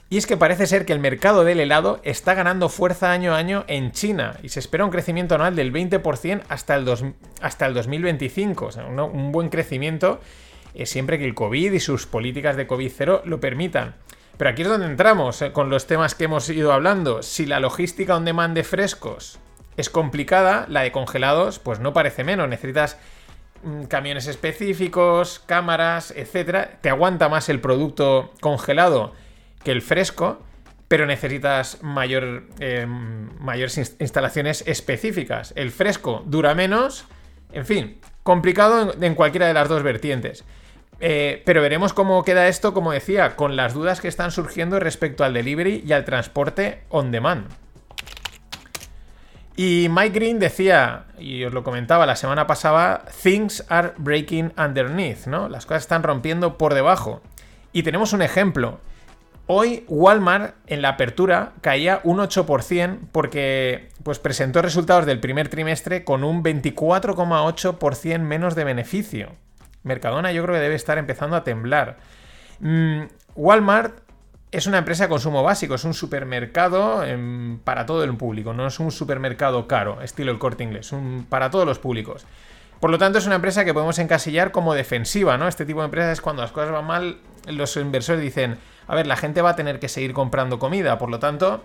[0.09, 3.37] Y es que parece ser que el mercado del helado está ganando fuerza año a
[3.37, 7.73] año en China y se espera un crecimiento anual del 20% hasta el, hasta el
[7.73, 8.65] 2025.
[8.65, 10.21] O sea, un, buen crecimiento
[10.73, 13.95] eh, siempre que el COVID y sus políticas de COVID-0 lo permitan.
[14.37, 17.23] Pero aquí es donde entramos eh, con los temas que hemos ido hablando.
[17.23, 19.39] Si la logística on demand de frescos
[19.77, 22.47] es complicada, la de congelados pues no parece menos.
[22.47, 22.97] Necesitas
[23.63, 26.79] mm, camiones específicos, cámaras, etc.
[26.81, 29.13] Te aguanta más el producto congelado
[29.63, 30.39] que el fresco,
[30.87, 35.53] pero necesitas mayor, em, mayores instalaciones específicas.
[35.55, 37.05] El fresco dura menos,
[37.51, 40.45] en fin, complicado en, cualquiera de las dos vertientes.
[40.99, 45.23] Eh, pero veremos cómo queda esto, como decía, con las dudas que están surgiendo respecto
[45.23, 47.47] al delivery y al transporte on demand.
[49.55, 55.25] Y Mike Green decía, y os lo comentaba la semana pasada, things are breaking underneath,
[55.25, 55.49] ¿no?
[55.49, 57.21] Las cosas están rompiendo por debajo.
[57.73, 58.79] Y tenemos un ejemplo.
[59.47, 66.03] Hoy Walmart en la apertura caía un 8% porque pues, presentó resultados del primer trimestre
[66.03, 69.31] con un 24,8% menos de beneficio.
[69.87, 71.97] Mercadona yo creo que debe estar empezando a temblar.
[72.59, 73.03] Mm,
[73.35, 73.99] Walmart
[74.51, 78.67] es una empresa de consumo básico, es un supermercado em, para todo el público, no
[78.67, 82.25] es un supermercado caro, estilo el corte inglés, un, para todos los públicos.
[82.79, 85.47] Por lo tanto, es una empresa que podemos encasillar como defensiva, ¿no?
[85.47, 89.07] Este tipo de empresas es cuando las cosas van mal, los inversores dicen, a ver,
[89.07, 91.63] la gente va a tener que seguir comprando comida, por lo tanto,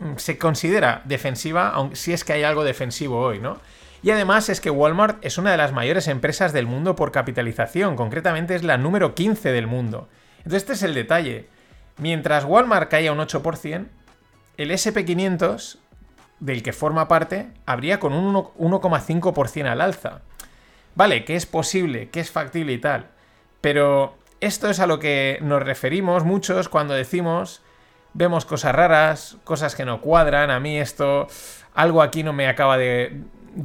[0.00, 3.58] mm, se considera defensiva, aunque si es que hay algo defensivo hoy, ¿no?
[4.02, 7.96] Y además es que Walmart es una de las mayores empresas del mundo por capitalización,
[7.96, 10.08] concretamente es la número 15 del mundo.
[10.38, 11.48] Entonces este es el detalle.
[11.98, 13.86] Mientras Walmart caía un 8%,
[14.56, 15.78] el SP500,
[16.38, 20.22] del que forma parte, habría con un 1,5% al alza.
[20.94, 23.08] Vale, que es posible, que es factible y tal.
[23.60, 27.62] Pero esto es a lo que nos referimos muchos cuando decimos
[28.12, 31.28] vemos cosas raras, cosas que no cuadran, a mí esto,
[31.74, 33.22] algo aquí no me acaba de,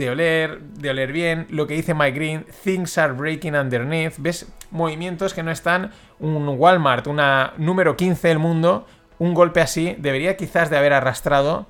[0.10, 5.34] oler, de oler bien, lo que dice Mike Green, things are breaking underneath, ves movimientos
[5.34, 8.88] que no están, un Walmart, una número 15 del mundo,
[9.19, 11.67] un golpe así debería quizás de haber arrastrado,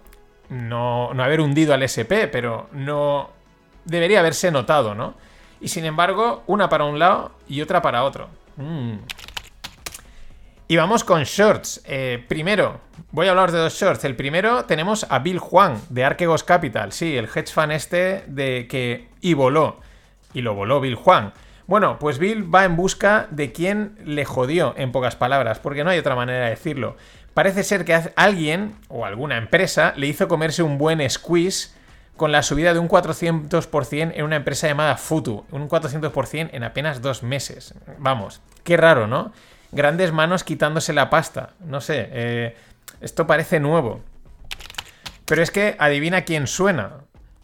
[0.49, 3.30] no, no haber hundido al SP, pero no
[3.86, 5.15] debería haberse notado, ¿no?
[5.62, 8.30] Y sin embargo, una para un lado y otra para otro.
[8.58, 8.95] Mm.
[10.67, 11.84] Y vamos con shorts.
[11.86, 14.04] Eh, primero, voy a hablar de dos shorts.
[14.04, 16.91] El primero tenemos a Bill Juan de Archegos Capital.
[16.91, 19.80] Sí, el hedge fund este de que y voló.
[20.34, 21.34] Y lo voló Bill Juan.
[21.67, 25.91] Bueno, pues Bill va en busca de quien le jodió, en pocas palabras, porque no
[25.91, 26.97] hay otra manera de decirlo.
[27.36, 31.75] Parece ser que alguien o alguna empresa le hizo comerse un buen squeeze
[32.17, 37.04] con la subida de un 400% en una empresa llamada Futu, un 400% en apenas
[37.04, 37.75] dos meses.
[37.99, 39.32] Vamos, qué raro, ¿no?
[39.75, 41.51] Grandes manos quitándose la pasta.
[41.59, 42.55] No sé, eh,
[43.01, 44.01] esto parece nuevo.
[45.25, 47.01] Pero es que adivina quién suena.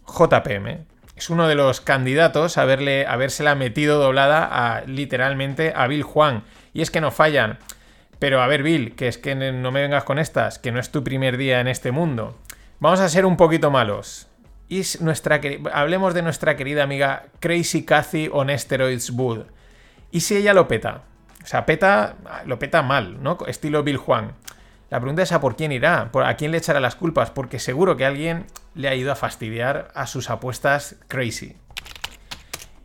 [0.08, 0.86] JPM.
[1.16, 6.44] Es uno de los candidatos a habérsela metido doblada a literalmente a Bill Juan.
[6.74, 7.60] Y es que no fallan.
[8.18, 10.90] Pero a ver, Bill, que es que no me vengas con estas, que no es
[10.90, 12.40] tu primer día en este mundo.
[12.80, 14.32] Vamos a ser un poquito malos
[14.72, 15.42] y nuestra,
[15.74, 19.42] hablemos de nuestra querida amiga Crazy Cathy on Steroids Wood.
[20.12, 21.04] ¿Y si ella lo peta?
[21.44, 23.38] O sea, peta, lo peta mal, ¿no?
[23.48, 24.34] Estilo Bill Juan.
[24.90, 27.96] La pregunta es a por quién irá, a quién le echará las culpas, porque seguro
[27.96, 31.56] que alguien le ha ido a fastidiar a sus apuestas crazy.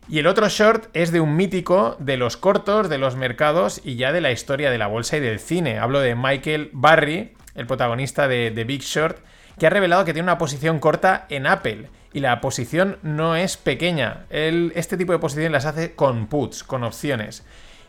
[0.09, 3.97] Y el otro short es de un mítico de los cortos, de los mercados y
[3.97, 5.79] ya de la historia de la bolsa y del cine.
[5.79, 9.17] Hablo de Michael Barry, el protagonista de The Big Short,
[9.59, 11.89] que ha revelado que tiene una posición corta en Apple.
[12.13, 14.27] Y la posición no es pequeña.
[14.29, 17.45] Él, este tipo de posiciones las hace con puts, con opciones.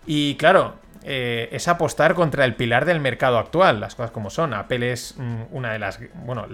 [0.08, 4.54] Y claro, eh, es apostar contra el pilar del mercado actual, las cosas como son.
[4.54, 6.46] Apple es mm, una de las, bueno,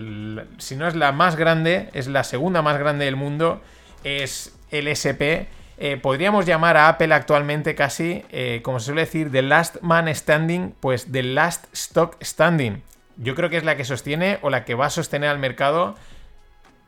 [0.59, 3.63] si no es la más grande, es la segunda más grande del mundo,
[4.03, 5.49] es el SP.
[5.79, 10.15] Eh, podríamos llamar a Apple actualmente casi, eh, como se suele decir, The Last Man
[10.15, 12.83] Standing, pues The Last Stock Standing
[13.17, 15.95] yo creo que es la que sostiene o la que va a sostener al mercado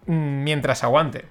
[0.06, 1.26] mm, mientras aguante.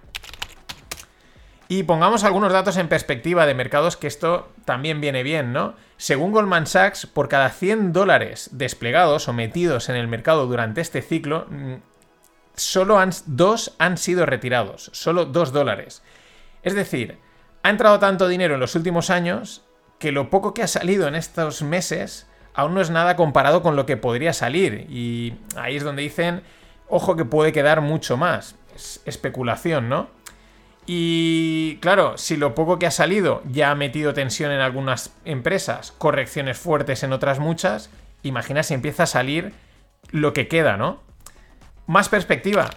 [1.67, 5.75] Y pongamos algunos datos en perspectiva de mercados que esto también viene bien, ¿no?
[5.97, 11.01] Según Goldman Sachs, por cada 100 dólares desplegados o metidos en el mercado durante este
[11.01, 11.75] ciclo, mm,
[12.55, 16.03] solo dos han sido retirados, solo 2 dólares.
[16.61, 17.17] Es decir,
[17.63, 19.63] ha entrado tanto dinero en los últimos años
[19.97, 23.75] que lo poco que ha salido en estos meses aún no es nada comparado con
[23.75, 24.85] lo que podría salir.
[24.89, 26.43] Y ahí es donde dicen,
[26.87, 28.55] ojo que puede quedar mucho más.
[28.75, 30.09] Es especulación, ¿no?
[30.85, 35.91] Y claro, si lo poco que ha salido ya ha metido tensión en algunas empresas,
[35.97, 37.89] correcciones fuertes en otras muchas,
[38.21, 39.53] imagina si empieza a salir
[40.11, 41.01] lo que queda, ¿no?
[41.87, 42.69] Más perspectiva.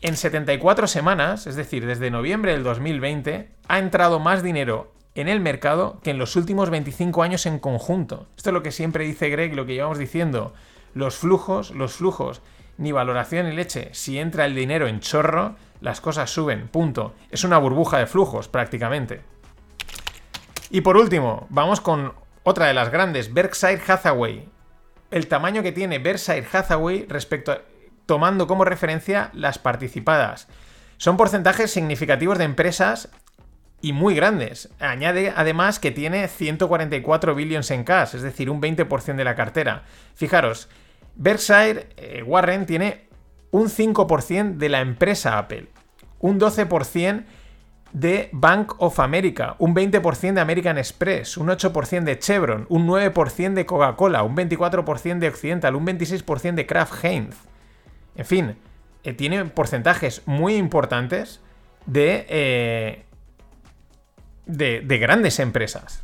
[0.00, 5.40] En 74 semanas, es decir, desde noviembre del 2020, ha entrado más dinero en el
[5.40, 8.26] mercado que en los últimos 25 años en conjunto.
[8.36, 10.54] Esto es lo que siempre dice Greg, lo que llevamos diciendo.
[10.94, 12.42] Los flujos, los flujos,
[12.78, 13.90] ni valoración ni leche.
[13.92, 17.14] Si entra el dinero en chorro, las cosas suben, punto.
[17.30, 19.20] Es una burbuja de flujos prácticamente.
[20.70, 22.14] Y por último, vamos con
[22.44, 24.48] otra de las grandes, Berkshire Hathaway.
[25.10, 27.62] El tamaño que tiene Berkshire Hathaway respecto a,
[28.06, 30.48] tomando como referencia las participadas.
[30.96, 33.10] Son porcentajes significativos de empresas
[33.80, 34.70] y muy grandes.
[34.78, 39.82] Añade además que tiene 144 billions en cash, es decir, un 20% de la cartera.
[40.14, 40.68] Fijaros,
[41.16, 43.08] Berkshire eh, Warren tiene
[43.52, 45.68] un 5% de la empresa Apple,
[46.20, 47.24] un 12%
[47.92, 53.52] de Bank of America, un 20% de American Express, un 8% de Chevron, un 9%
[53.52, 57.36] de Coca-Cola, un 24% de Occidental, un 26% de Kraft Heinz.
[58.16, 58.56] En fin,
[59.04, 61.40] eh, tiene porcentajes muy importantes
[61.84, 63.04] de, eh,
[64.46, 66.01] de, de grandes empresas.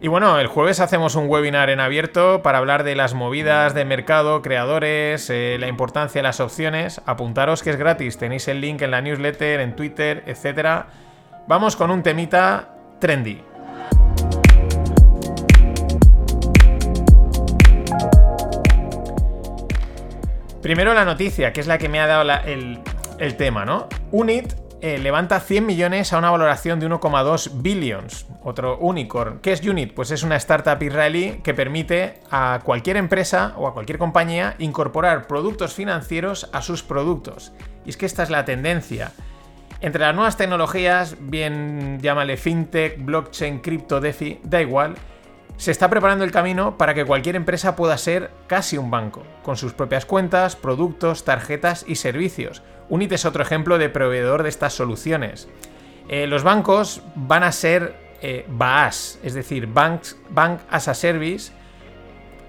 [0.00, 3.84] Y bueno, el jueves hacemos un webinar en abierto para hablar de las movidas de
[3.84, 7.00] mercado, creadores, eh, la importancia de las opciones.
[7.04, 10.84] Apuntaros que es gratis, tenéis el link en la newsletter, en Twitter, etc.
[11.48, 13.42] Vamos con un temita trendy.
[20.62, 22.78] Primero la noticia, que es la que me ha dado el,
[23.18, 23.88] el tema, ¿no?
[24.12, 28.26] Unit eh, levanta 100 millones a una valoración de 1,2 billions.
[28.42, 29.40] Otro unicorn.
[29.40, 29.92] ¿Qué es Unit?
[29.92, 35.26] Pues es una startup israelí que permite a cualquier empresa o a cualquier compañía incorporar
[35.26, 37.52] productos financieros a sus productos.
[37.84, 39.12] Y es que esta es la tendencia.
[39.80, 44.94] Entre las nuevas tecnologías, bien llámale fintech, blockchain, cripto, DeFi, da igual,
[45.56, 49.56] se está preparando el camino para que cualquier empresa pueda ser casi un banco, con
[49.56, 52.62] sus propias cuentas, productos, tarjetas y servicios.
[52.88, 55.48] Unit es otro ejemplo de proveedor de estas soluciones.
[56.08, 61.52] Eh, los bancos van a ser eh, BAAS, es decir, Banks, Bank as a Service,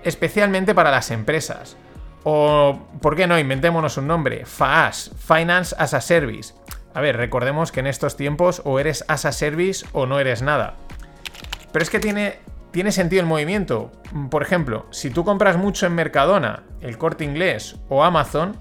[0.04, 1.78] especialmente para las empresas.
[2.24, 3.40] O, ¿por qué no?
[3.40, 4.46] Inventémonos un nombre.
[4.46, 6.54] FAAS, Finance as a Service.
[6.94, 10.42] A ver, recordemos que en estos tiempos o eres as a service o no eres
[10.42, 10.76] nada.
[11.72, 12.40] Pero es que tiene
[12.72, 13.92] tiene sentido el movimiento.
[14.30, 18.58] Por ejemplo, si tú compras mucho en Mercadona, el corte inglés o Amazon,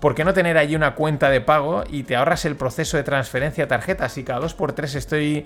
[0.00, 3.02] ¿por qué no tener allí una cuenta de pago y te ahorras el proceso de
[3.02, 4.16] transferencia de tarjetas?
[4.18, 5.44] Y cada 2x3 estoy,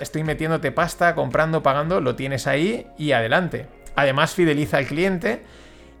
[0.00, 3.66] estoy metiéndote pasta, comprando, pagando, lo tienes ahí y adelante.
[3.94, 5.42] Además, fideliza al cliente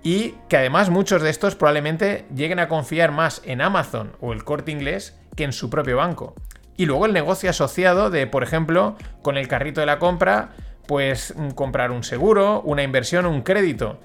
[0.02, 4.44] y que además muchos de estos probablemente lleguen a confiar más en Amazon o el
[4.44, 6.34] corte inglés que en su propio banco.
[6.76, 10.50] Y luego el negocio asociado de, por ejemplo, con el carrito de la compra,
[10.86, 13.98] pues mm, comprar un seguro, una inversión, un crédito.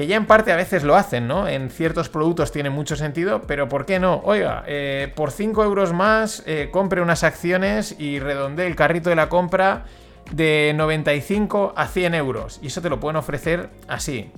[0.00, 1.46] Que ya en parte a veces lo hacen, ¿no?
[1.46, 4.22] En ciertos productos tiene mucho sentido, pero ¿por qué no?
[4.24, 9.16] Oiga, eh, por 5 euros más eh, compre unas acciones y redonde el carrito de
[9.16, 9.84] la compra
[10.32, 12.60] de 95 a 100 euros.
[12.62, 14.30] Y eso te lo pueden ofrecer así.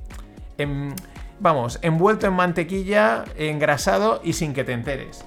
[1.38, 5.24] vamos, envuelto en mantequilla, engrasado y sin que te enteres.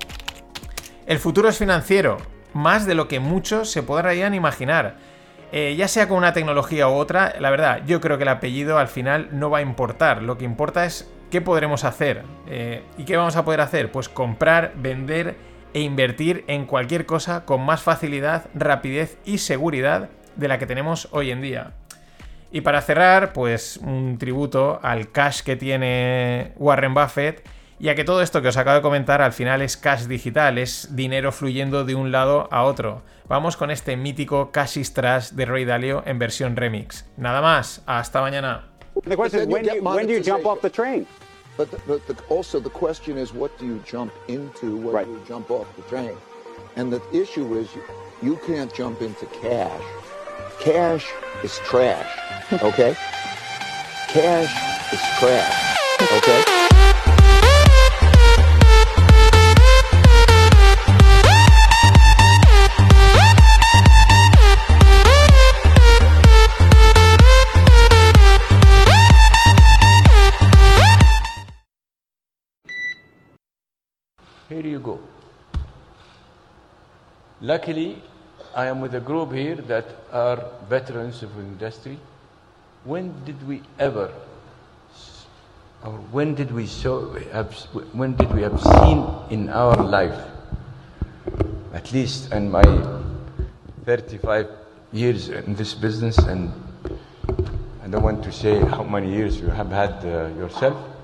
[1.05, 2.17] El futuro es financiero,
[2.51, 4.97] más de lo que muchos se podrían imaginar.
[5.51, 8.77] Eh, ya sea con una tecnología u otra, la verdad, yo creo que el apellido
[8.77, 10.21] al final no va a importar.
[10.21, 12.23] Lo que importa es qué podremos hacer.
[12.47, 13.91] Eh, ¿Y qué vamos a poder hacer?
[13.91, 15.35] Pues comprar, vender
[15.73, 21.07] e invertir en cualquier cosa con más facilidad, rapidez y seguridad de la que tenemos
[21.11, 21.71] hoy en día.
[22.51, 27.45] Y para cerrar, pues un tributo al cash que tiene Warren Buffett
[27.79, 30.95] ya que todo esto que os acabo de comentar al final es cash digital, es
[30.95, 33.01] dinero fluyendo de un lado a otro.
[33.27, 37.05] Vamos con este mítico Cash is Trash de Ray Dalio en versión remix.
[37.17, 38.65] Nada más, hasta mañana.
[39.07, 41.05] The question is, when do, you, when do you jump off the train?
[41.57, 45.07] But, the, but the, also the question is, what do you jump into when right.
[45.07, 46.15] you jump off the train?
[46.75, 47.69] And the issue is,
[48.21, 49.81] you, can't jump into cash.
[50.59, 51.07] Cash
[51.43, 52.07] is trash,
[52.61, 52.93] okay?
[54.07, 55.77] cash It's trash.
[55.99, 56.54] Okay?
[74.47, 74.99] Here you go.
[77.41, 78.01] Luckily,
[78.55, 81.97] I am with a group here that are veterans of industry.
[82.83, 84.13] When did we ever,
[85.83, 87.53] or when did we so have,
[87.93, 90.19] when did we have seen in our life,
[91.73, 92.63] at least in my
[93.85, 94.47] 35
[94.91, 96.51] years in this business, and
[97.83, 100.94] I don't want to say how many years you have had uh, yourself.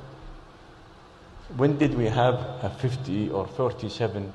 [1.58, 4.32] When did we have a 50 or 47?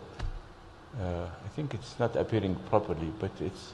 [1.01, 3.73] Uh, I think it's not appearing properly, but it's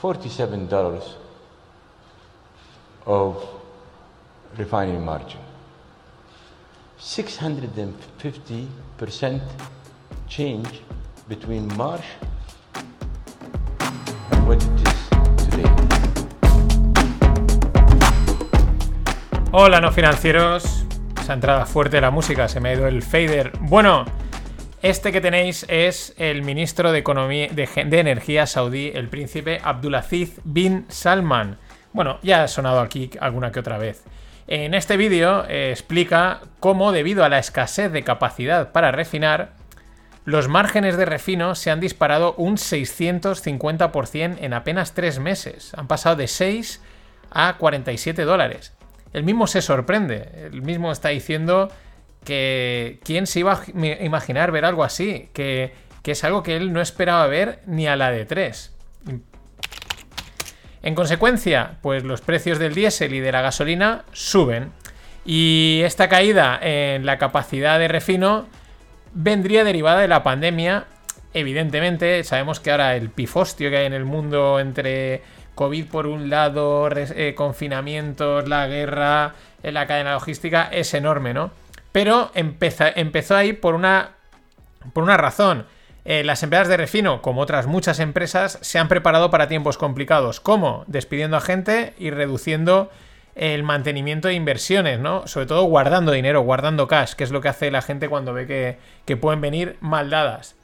[0.00, 1.14] $47
[3.06, 3.48] of
[4.56, 5.40] refining margin.
[7.00, 9.40] 650%
[10.28, 10.82] change
[11.26, 12.04] between March
[14.30, 15.08] and what it is
[15.44, 15.68] today.
[19.52, 20.87] Hola, no financieros.
[21.28, 23.52] Esa entrada fuerte de la música, se me ha ido el fader.
[23.60, 24.06] Bueno,
[24.80, 27.68] este que tenéis es el ministro de, Economía, de,
[28.00, 31.58] Energía saudí, el príncipe Abdulaziz bin Salman.
[31.92, 34.04] Bueno, ya ha sonado aquí alguna que otra vez.
[34.46, 39.52] En este vídeo eh, explica cómo, debido a la escasez de capacidad para refinar,
[40.24, 45.74] los márgenes de refino se han disparado un 650% en apenas tres meses.
[45.76, 46.80] Han pasado de 6
[47.30, 48.77] a 47 dólares.
[49.12, 50.28] El mismo se sorprende.
[50.52, 51.70] El mismo está diciendo
[52.24, 55.28] que quién se iba a imaginar ver algo así.
[55.32, 58.74] Que, que es algo que él no esperaba ver ni a la de 3.
[60.82, 64.72] En consecuencia, pues los precios del diésel y de la gasolina suben.
[65.24, 68.46] Y esta caída en la capacidad de refino
[69.12, 70.86] vendría derivada de la pandemia.
[71.34, 75.22] Evidentemente, sabemos que ahora el pifostio que hay en el mundo entre
[75.58, 79.34] COVID por un lado, eh, confinamientos, la guerra,
[79.64, 81.50] en la cadena logística es enorme, ¿no?
[81.90, 84.10] Pero empezó ahí por una,
[84.92, 85.66] por una razón.
[86.04, 90.38] Eh, las empresas de refino, como otras muchas empresas, se han preparado para tiempos complicados.
[90.38, 90.84] ¿Cómo?
[90.86, 92.88] Despidiendo a gente y reduciendo
[93.34, 95.26] el mantenimiento de inversiones, ¿no?
[95.26, 98.46] Sobre todo guardando dinero, guardando cash, que es lo que hace la gente cuando ve
[98.46, 100.54] que, que pueden venir mal dadas.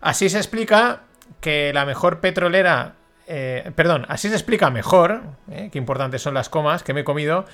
[0.00, 1.00] Así se explica
[1.40, 2.95] que la mejor petrolera.
[3.26, 5.22] Eh, perdón, así se explica mejor.
[5.50, 7.44] eh, qué importantes son las comas que me he comido.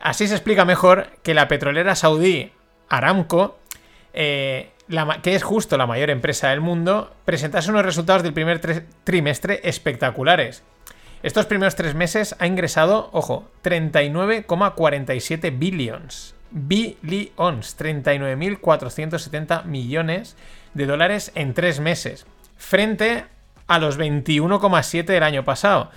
[0.00, 2.52] Así se explica mejor que la petrolera saudí
[2.88, 3.58] Aramco,
[4.14, 4.70] eh,
[5.22, 9.60] que es justo la mayor empresa del mundo, presentase unos resultados del primer tre- trimestre
[9.62, 10.62] espectaculares.
[11.22, 16.34] Estos primeros tres meses ha ingresado, ojo, 39,47 billions.
[16.50, 20.36] Billions, 39.470 millones
[20.74, 23.24] de dólares en tres meses, frente
[23.70, 25.92] a los 21,7 del año pasado.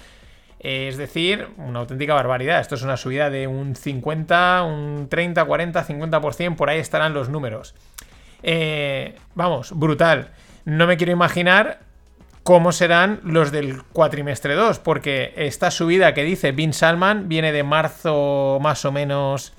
[0.60, 2.62] Es decir, una auténtica barbaridad.
[2.62, 7.30] Esto es una subida de un 50, un 30, 40, 50%, por ahí estarán los
[7.30, 7.74] números.
[8.44, 10.30] Eh, vamos, brutal.
[10.66, 11.80] No me quiero imaginar
[12.44, 17.64] cómo serán los del cuatrimestre 2, porque esta subida que dice Bin Salman viene de
[17.64, 19.54] marzo más o menos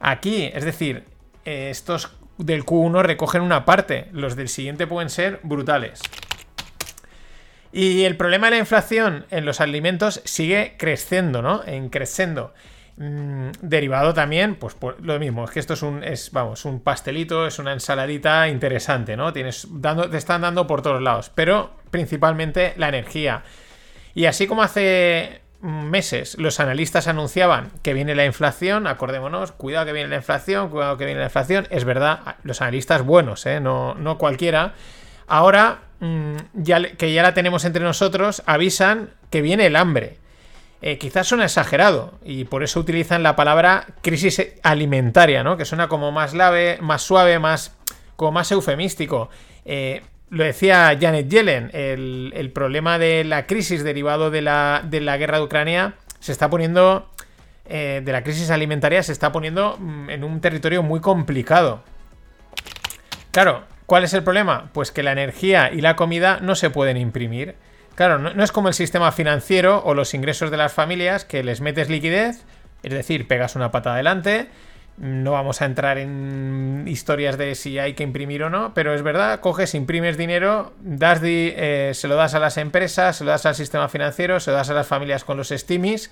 [0.00, 0.50] aquí.
[0.54, 1.04] Es decir,
[1.44, 6.00] eh, estos del Q1 recogen una parte, los del siguiente pueden ser brutales.
[7.72, 11.62] Y el problema de la inflación en los alimentos sigue creciendo, ¿no?
[11.64, 12.52] En creciendo.
[12.98, 17.46] Mm, derivado también, pues lo mismo, es que esto es un, es, vamos, un pastelito,
[17.46, 19.32] es una ensaladita interesante, ¿no?
[19.32, 23.44] Tienes, dando, te están dando por todos lados, pero principalmente la energía.
[24.14, 29.92] Y así como hace meses los analistas anunciaban que viene la inflación, acordémonos, cuidado que
[29.92, 33.60] viene la inflación, cuidado que viene la inflación, es verdad, los analistas buenos, ¿eh?
[33.60, 34.74] no, no cualquiera.
[35.28, 35.91] Ahora, mm,
[36.78, 40.18] le- que ya la tenemos entre nosotros, avisan que viene el hambre.
[40.84, 45.56] Eh, quizás suena exagerado y por eso utilizan la palabra crisis alimentaria, ¿no?
[45.56, 46.34] Que suena como más,
[46.80, 47.76] más suave, más,
[48.16, 49.30] como más eufemístico.
[49.64, 55.00] Eh, lo decía Janet Yellen, el, el problema de la crisis derivado de la, de
[55.00, 57.08] la guerra de Ucrania se está poniendo,
[57.66, 61.84] eh, de la crisis alimentaria se está poniendo mm, en un territorio muy complicado.
[63.30, 64.70] Claro, ¿cuál es el problema?
[64.72, 67.56] Pues que la energía y la comida no se pueden imprimir.
[67.94, 71.60] Claro, no, es como el sistema financiero o los ingresos de las familias que les
[71.60, 72.42] metes liquidez,
[72.82, 74.46] es decir, pegas una pata adelante.
[74.96, 79.02] No vamos a entrar en historias de si hay que imprimir o no, pero es
[79.02, 83.44] verdad, coges, imprimes dinero, das eh, se lo das a las empresas, se lo das
[83.44, 86.10] al sistema financiero, se lo das a las familias con los stimis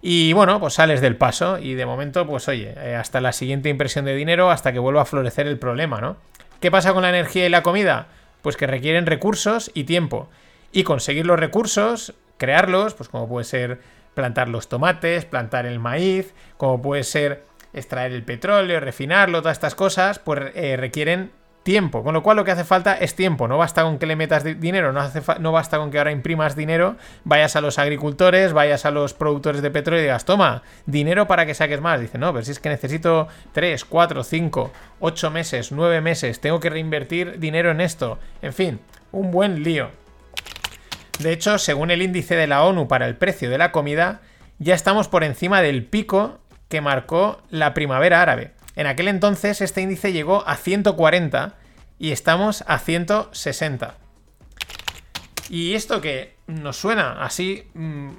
[0.00, 3.68] Y bueno, pues sales del paso y de momento, pues oye, eh, hasta la siguiente
[3.68, 6.18] impresión de dinero, hasta que vuelva a florecer el problema, ¿no?
[6.60, 8.08] ¿Qué pasa con la energía y la comida?
[8.42, 10.28] Pues que requieren recursos y tiempo.
[10.72, 13.80] Y conseguir los recursos, crearlos, pues como puede ser
[14.14, 17.44] plantar los tomates, plantar el maíz, como puede ser
[17.74, 21.30] extraer el petróleo, refinarlo, todas estas cosas, pues eh, requieren
[21.66, 22.04] tiempo.
[22.04, 23.48] Con lo cual lo que hace falta es tiempo.
[23.48, 26.54] No basta con que le metas dinero, no, hace no basta con que ahora imprimas
[26.54, 31.26] dinero, vayas a los agricultores, vayas a los productores de petróleo y digas, toma, dinero
[31.26, 32.00] para que saques más.
[32.00, 36.60] Dice, no, pero si es que necesito 3, 4, 5, 8 meses, 9 meses, tengo
[36.60, 38.20] que reinvertir dinero en esto.
[38.42, 38.78] En fin,
[39.10, 39.90] un buen lío.
[41.18, 44.20] De hecho, según el índice de la ONU para el precio de la comida,
[44.60, 46.38] ya estamos por encima del pico
[46.68, 48.52] que marcó la primavera árabe.
[48.76, 51.54] En aquel entonces este índice llegó a 140
[51.98, 53.96] y estamos a 160.
[55.48, 58.10] Y esto que nos suena así, mm,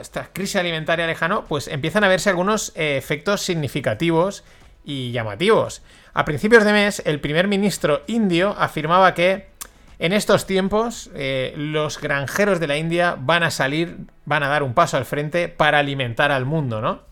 [0.00, 4.42] esta crisis alimentaria lejano, pues empiezan a verse algunos eh, efectos significativos
[4.84, 5.82] y llamativos.
[6.14, 9.46] A principios de mes, el primer ministro indio afirmaba que
[9.98, 14.62] en estos tiempos eh, los granjeros de la India van a salir, van a dar
[14.64, 17.11] un paso al frente para alimentar al mundo, ¿no?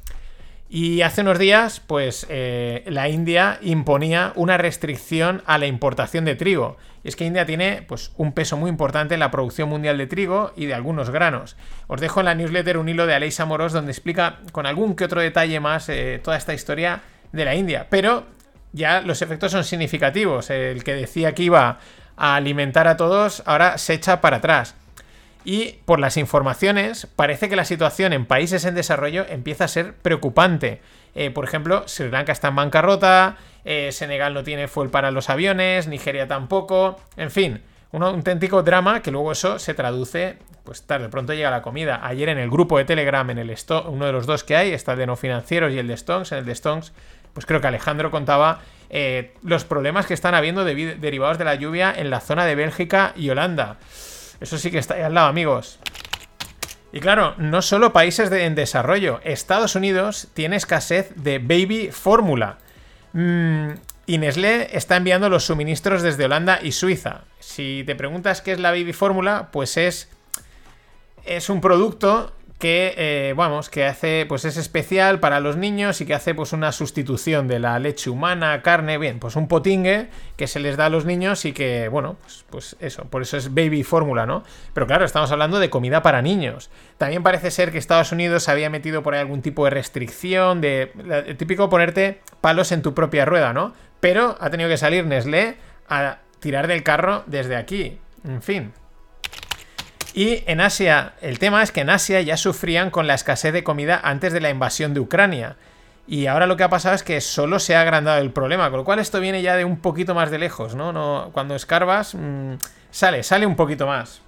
[0.73, 6.37] Y hace unos días, pues eh, la India imponía una restricción a la importación de
[6.37, 6.77] trigo.
[7.03, 10.07] Y es que India tiene pues, un peso muy importante en la producción mundial de
[10.07, 11.57] trigo y de algunos granos.
[11.89, 15.07] Os dejo en la newsletter un hilo de Aleisa Moros donde explica con algún que
[15.07, 17.03] otro detalle más eh, toda esta historia
[17.33, 17.89] de la India.
[17.91, 18.27] Pero
[18.73, 20.51] ya los efectos son significativos.
[20.51, 21.81] El que decía que iba
[22.16, 24.77] a alimentar a todos ahora se echa para atrás.
[25.45, 29.95] Y por las informaciones, parece que la situación en países en desarrollo empieza a ser
[29.95, 30.80] preocupante.
[31.14, 35.30] Eh, por ejemplo, Sri Lanka está en bancarrota, eh, Senegal no tiene fuel para los
[35.30, 37.62] aviones, Nigeria tampoco, en fin,
[37.93, 42.01] un auténtico drama que luego eso se traduce, pues tarde pronto llega la comida.
[42.03, 44.93] Ayer en el grupo de Telegram, en el uno de los dos que hay, está
[44.93, 46.93] el de no financieros y el de Stonks, en el de Stonks,
[47.32, 48.61] pues creo que Alejandro contaba
[48.91, 53.12] eh, los problemas que están habiendo derivados de la lluvia en la zona de Bélgica
[53.16, 53.78] y Holanda.
[54.41, 55.78] Eso sí que está ahí al lado, amigos.
[56.93, 59.20] Y claro, no solo países en desarrollo.
[59.22, 62.59] Estados Unidos tiene escasez de baby fórmula.
[63.12, 63.70] Mm,
[64.07, 67.22] y Nestlé está enviando los suministros desde Holanda y Suiza.
[67.38, 70.09] Si te preguntas qué es la baby fórmula, pues es,
[71.24, 76.07] es un producto que, eh, vamos, que hace, pues es especial para los niños y
[76.07, 80.47] que hace pues una sustitución de la leche humana, carne, bien, pues un potingue que
[80.47, 83.55] se les da a los niños y que, bueno, pues, pues eso, por eso es
[83.55, 84.45] baby fórmula, ¿no?
[84.75, 86.71] Pero claro, estamos hablando de comida para niños.
[86.99, 90.93] También parece ser que Estados Unidos había metido por ahí algún tipo de restricción, de,
[91.39, 93.73] típico ponerte palos en tu propia rueda, ¿no?
[94.01, 95.57] Pero ha tenido que salir Nestlé
[95.89, 97.99] a tirar del carro desde aquí.
[98.23, 98.73] En fin.
[100.13, 103.63] Y en Asia, el tema es que en Asia ya sufrían con la escasez de
[103.63, 105.57] comida antes de la invasión de Ucrania.
[106.07, 108.79] Y ahora lo que ha pasado es que solo se ha agrandado el problema, con
[108.79, 110.93] lo cual esto viene ya de un poquito más de lejos, ¿no?
[110.93, 112.55] no cuando escarbas, mmm,
[112.91, 114.21] sale, sale un poquito más.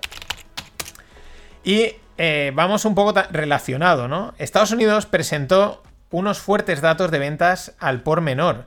[1.64, 4.34] Y eh, vamos un poco relacionado, ¿no?
[4.38, 8.66] Estados Unidos presentó unos fuertes datos de ventas al por menor,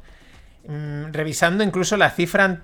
[0.68, 2.64] mmm, revisando incluso la cifra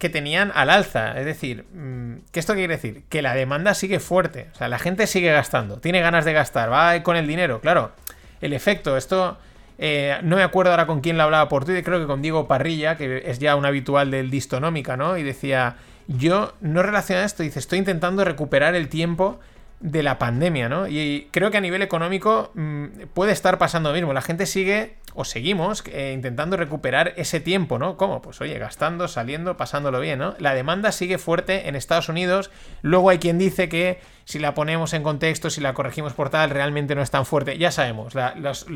[0.00, 1.16] que tenían al alza.
[1.16, 3.04] Es decir, mm, ¿qué esto quiere decir?
[3.08, 4.48] Que la demanda sigue fuerte.
[4.52, 7.92] O sea, la gente sigue gastando, tiene ganas de gastar, va con el dinero, claro.
[8.40, 9.38] El efecto, esto.
[9.78, 12.48] Eh, no me acuerdo ahora con quién lo hablaba por Twitter, creo que con Diego
[12.48, 15.16] Parrilla, que es ya un habitual del Distonómica, ¿no?
[15.16, 15.76] Y decía,
[16.06, 19.38] yo no relaciono esto, dice, estoy intentando recuperar el tiempo
[19.80, 20.86] de la pandemia, ¿no?
[20.86, 24.12] Y creo que a nivel económico mm, puede estar pasando lo mismo.
[24.12, 27.96] La gente sigue o seguimos eh, intentando recuperar ese tiempo, ¿no?
[27.96, 28.20] ¿Cómo?
[28.20, 30.34] Pues oye, gastando, saliendo, pasándolo bien, ¿no?
[30.38, 32.50] La demanda sigue fuerte en Estados Unidos.
[32.82, 36.50] Luego hay quien dice que si la ponemos en contexto, si la corregimos por tal,
[36.50, 37.56] realmente no es tan fuerte.
[37.56, 38.66] Ya sabemos, los,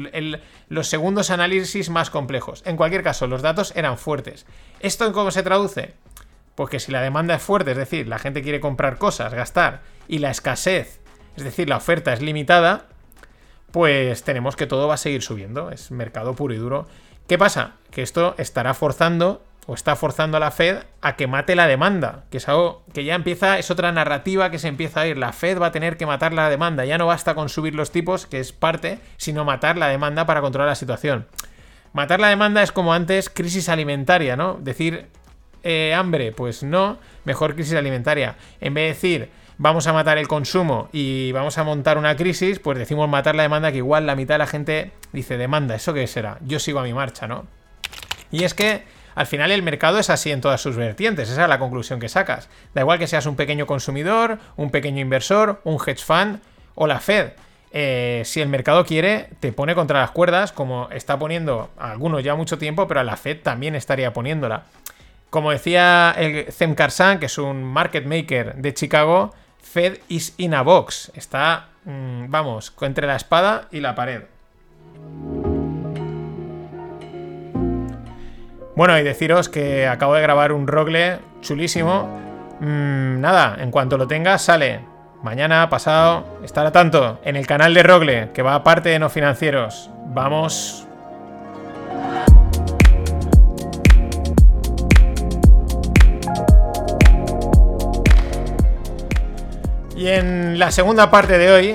[0.68, 2.62] los segundos análisis más complejos.
[2.64, 4.46] En cualquier caso, los datos eran fuertes.
[4.80, 5.92] ¿Esto en cómo se traduce?
[6.54, 10.18] Porque si la demanda es fuerte, es decir, la gente quiere comprar cosas, gastar, y
[10.18, 11.00] la escasez,
[11.36, 12.86] es decir, la oferta es limitada,
[13.74, 15.70] pues tenemos que todo va a seguir subiendo.
[15.70, 16.86] Es mercado puro y duro.
[17.26, 17.72] ¿Qué pasa?
[17.90, 22.24] Que esto estará forzando o está forzando a la Fed a que mate la demanda,
[22.30, 25.18] que es algo que ya empieza, es otra narrativa que se empieza a ir.
[25.18, 27.90] La Fed va a tener que matar la demanda, ya no basta con subir los
[27.90, 31.26] tipos, que es parte, sino matar la demanda para controlar la situación.
[31.92, 34.58] Matar la demanda es como antes crisis alimentaria, ¿no?
[34.60, 35.08] Decir
[35.64, 38.36] eh, hambre, pues no, mejor crisis alimentaria.
[38.60, 42.58] En vez de decir vamos a matar el consumo y vamos a montar una crisis,
[42.58, 45.94] pues decimos matar la demanda, que igual la mitad de la gente dice demanda, ¿eso
[45.94, 46.38] qué será?
[46.44, 47.46] Yo sigo a mi marcha, ¿no?
[48.30, 48.82] Y es que
[49.14, 52.08] al final el mercado es así en todas sus vertientes, esa es la conclusión que
[52.08, 52.48] sacas.
[52.74, 56.40] Da igual que seas un pequeño consumidor, un pequeño inversor, un hedge fund
[56.74, 57.32] o la Fed.
[57.76, 62.36] eh, si el mercado quiere, te pone contra las cuerdas, como está poniendo algunos ya
[62.36, 64.62] mucho tiempo, pero a la Fed también estaría poniéndola.
[65.34, 70.54] Como decía el Zem Karsan, que es un market maker de Chicago, Fed is in
[70.54, 71.10] a box.
[71.16, 74.22] Está, mm, vamos, entre la espada y la pared.
[78.76, 82.04] Bueno, y deciros que acabo de grabar un rogle chulísimo.
[82.60, 84.82] Mm, nada, en cuanto lo tenga, sale.
[85.24, 89.90] Mañana, pasado, estará tanto en el canal de Rogle, que va aparte de no financieros.
[90.06, 90.86] Vamos.
[100.04, 101.74] Y en la segunda parte de hoy,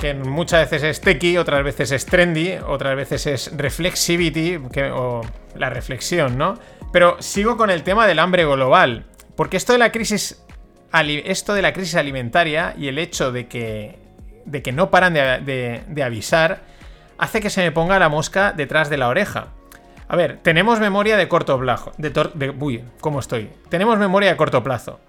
[0.00, 4.60] que muchas veces es techie, otras veces es trendy, otras veces es reflexivity,
[4.92, 5.22] o
[5.56, 6.56] la reflexión, ¿no?
[6.92, 10.40] Pero sigo con el tema del hambre global, porque esto de la crisis
[11.24, 13.98] esto de la crisis alimentaria y el hecho de que,
[14.44, 16.60] de que no paran de, avisar
[17.18, 19.48] hace que se me ponga la mosca detrás de la oreja.
[20.06, 21.90] A ver, tenemos memoria de corto plazo.
[21.98, 23.50] De, uy, ¿cómo estoy?
[23.68, 25.00] Tenemos memoria de corto plazo.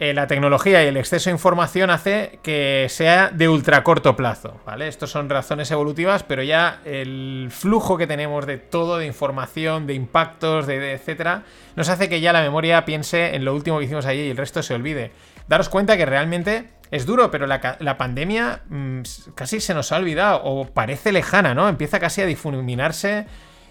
[0.00, 4.60] Eh, la tecnología y el exceso de información hace que sea de ultra corto plazo,
[4.64, 4.86] ¿vale?
[4.86, 9.94] Estos son razones evolutivas, pero ya el flujo que tenemos de todo, de información, de
[9.94, 11.42] impactos, de, etcétera,
[11.74, 14.36] nos hace que ya la memoria piense en lo último que hicimos allí y el
[14.36, 15.10] resto se olvide.
[15.48, 19.00] Daros cuenta que realmente es duro, pero la, pandemia mm,
[19.34, 21.68] casi se nos ha olvidado o parece lejana, ¿no?
[21.68, 23.26] Empieza casi a difuminarse.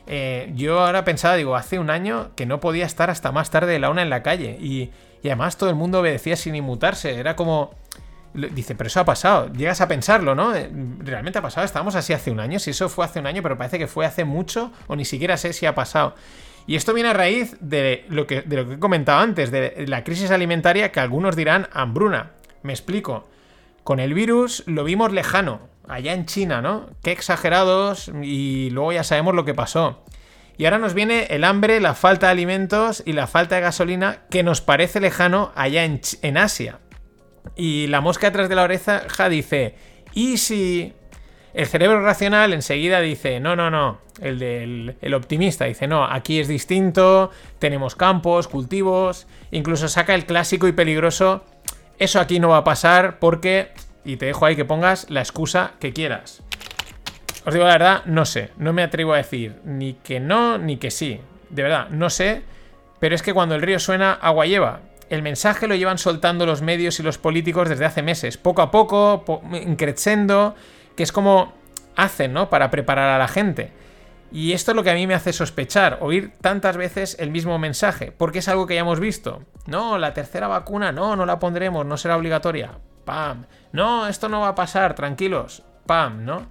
[0.08, 3.72] Eh, yo ahora pensaba, digo, hace un año que no podía estar hasta más tarde
[3.72, 4.92] de la una en la calle y
[5.24, 7.16] y además todo el mundo obedecía sin inmutarse.
[7.16, 7.76] Era como.
[8.34, 9.52] Dice, pero eso ha pasado.
[9.54, 10.56] Llegas a pensarlo, ¿no?
[10.56, 11.66] Eh, realmente ha pasado.
[11.66, 12.60] Estábamos así hace un año.
[12.60, 15.38] Si eso fue hace un año, pero parece que fue hace mucho o ni siquiera
[15.38, 16.14] sé si ha pasado.
[16.68, 19.86] Y esto viene a raíz de lo que, de lo que he comentado antes, de
[19.88, 22.32] la crisis alimentaria que algunos dirán hambruna.
[22.62, 23.28] Me explico.
[23.84, 26.90] Con el virus lo vimos lejano, allá en China, ¿no?
[27.02, 30.04] Qué exagerados y luego ya sabemos lo que pasó.
[30.58, 34.24] Y ahora nos viene el hambre, la falta de alimentos y la falta de gasolina
[34.32, 36.80] que nos parece lejano allá en, Asia.
[37.56, 39.76] Y la mosca detrás de la oreja dice,
[40.14, 40.94] ¿y si
[41.54, 46.40] el cerebro racional enseguida dice, no, no, no, el del el optimista dice, no, aquí
[46.40, 47.30] es distinto,
[47.60, 51.46] tenemos campos, cultivos, incluso saca el clásico y peligroso,
[52.00, 53.70] eso aquí no va a pasar porque,
[54.04, 56.44] y te dejo ahí que pongas la excusa que quieras.
[57.48, 58.52] Os digo la verdad, no sé.
[58.58, 61.22] No me atrevo a decir ni que no ni que sí.
[61.50, 62.42] De verdad, no sé.
[63.00, 64.82] Pero es que cuando el río suena, agua lleva.
[65.10, 68.38] El mensaje lo llevan soltando los medios y los políticos desde hace meses.
[68.38, 69.24] Poco a poco,
[69.66, 70.56] increciendo,
[70.98, 71.54] que es como
[71.96, 72.50] hacen, ¿no?
[72.50, 73.72] Para preparar a la gente.
[74.30, 77.58] Y esto es lo que a mí me hace sospechar, oír tantas veces el mismo
[77.60, 79.44] mensaje, porque es algo que ya hemos visto.
[79.68, 82.72] No, la tercera vacuna, no, no la pondremos, no será obligatoria.
[83.06, 83.46] Pam.
[83.72, 85.64] No, esto no va a pasar, tranquilos.
[85.86, 86.48] Pam, ¿no?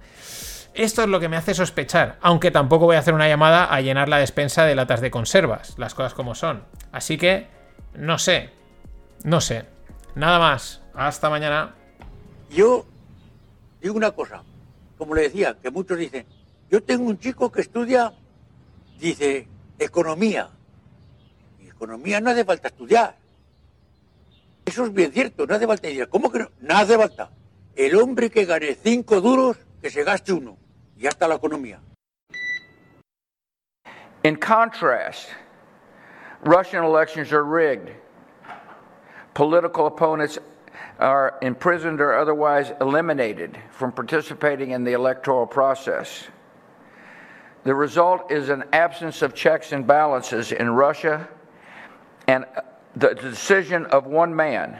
[0.77, 3.81] Esto es lo que me hace sospechar, aunque tampoco voy a hacer una llamada a
[3.81, 6.65] llenar la despensa de latas de conservas, las cosas como son.
[6.91, 7.47] Así que,
[7.95, 8.51] no sé,
[9.23, 9.65] no sé.
[10.13, 11.73] Nada más, hasta mañana.
[12.51, 12.85] Yo
[13.81, 14.43] digo una cosa,
[14.99, 16.27] como le decía, que muchos dicen,
[16.69, 18.13] yo tengo un chico que estudia,
[18.99, 19.47] dice,
[19.79, 20.51] economía.
[21.59, 23.15] Y economía no hace falta estudiar.
[24.63, 26.09] Eso es bien cierto, no hace falta estudiar.
[26.09, 26.51] ¿Cómo que no?
[26.61, 27.31] No hace falta.
[27.75, 30.66] El hombre que gane cinco duros, que se gaste uno.
[30.97, 31.79] Ya está la economía.
[34.23, 35.29] In contrast,
[36.41, 37.91] Russian elections are rigged.
[39.33, 40.39] Political opponents
[40.99, 46.27] are imprisoned or otherwise eliminated from participating in the electoral process.
[47.63, 51.27] The result is an absence of checks and balances in Russia
[52.27, 52.61] and uh,
[52.95, 54.79] the decision of one man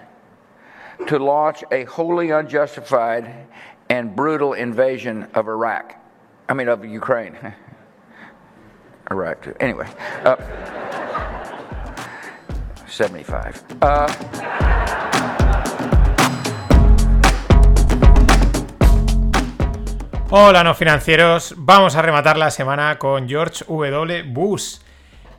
[1.08, 3.48] to launch a wholly unjustified
[3.90, 5.96] and brutal invasion of Iraq.
[6.50, 7.36] I mean, of Ukraine.
[9.12, 9.54] Iraq, too.
[9.60, 9.88] Anyway,
[10.24, 10.36] uh,
[12.88, 13.66] 75.
[13.82, 14.08] Uh,
[20.30, 21.54] Hola, no financieros.
[21.58, 24.24] Vamos a rematar la semana con George W.
[24.24, 24.80] Bush.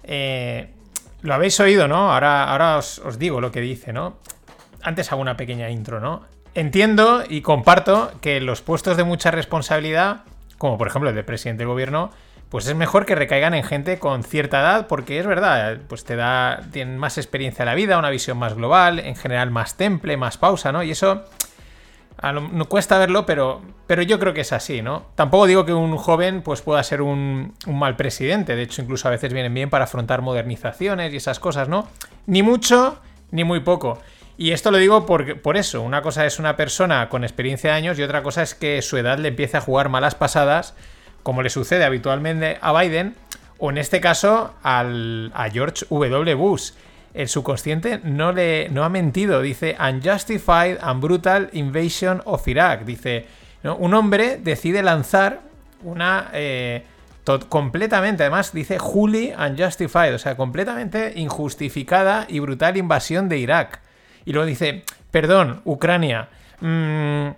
[0.02, 0.74] Eh,
[1.22, 2.12] lo habéis oído, ¿no?
[2.12, 4.18] Ahora, ahora os, os, digo lo que dice, ¿no?
[4.82, 6.26] Antes hago una pequeña intro, ¿no?
[6.54, 10.24] Entiendo y comparto que los puestos de mucha responsabilidad
[10.58, 12.10] como por ejemplo el de presidente del gobierno,
[12.50, 16.16] pues es mejor que recaigan en gente con cierta edad, porque es verdad, pues te
[16.16, 20.16] da, tienen más experiencia de la vida, una visión más global, en general más temple,
[20.16, 20.82] más pausa, ¿no?
[20.82, 21.24] Y eso
[22.22, 25.04] no cuesta verlo, pero, pero yo creo que es así, ¿no?
[25.14, 29.06] Tampoco digo que un joven pues pueda ser un, un, mal presidente, de hecho incluso
[29.08, 31.86] a veces vienen bien para afrontar modernizaciones y esas cosas, ¿no?
[32.26, 32.98] Ni mucho,
[33.30, 33.98] ni muy poco.
[34.40, 35.82] Y esto lo digo por, por eso.
[35.82, 38.96] Una cosa es una persona con experiencia de años y otra cosa es que su
[38.96, 40.74] edad le empiece a jugar malas pasadas,
[41.24, 43.16] como le sucede habitualmente a Biden,
[43.58, 46.34] o en este caso al, a George W.
[46.34, 46.70] Bush.
[47.14, 49.42] El subconsciente no le no ha mentido.
[49.42, 52.84] Dice Unjustified and Brutal Invasion of Iraq.
[52.84, 53.26] Dice,
[53.64, 55.40] un hombre decide lanzar
[55.82, 56.30] una...
[56.32, 56.84] Eh,
[57.48, 63.82] completamente, además dice Juli Unjustified, o sea, completamente injustificada y brutal invasión de Irak.
[64.28, 66.28] Y luego dice, perdón, Ucrania,
[66.60, 67.28] mm,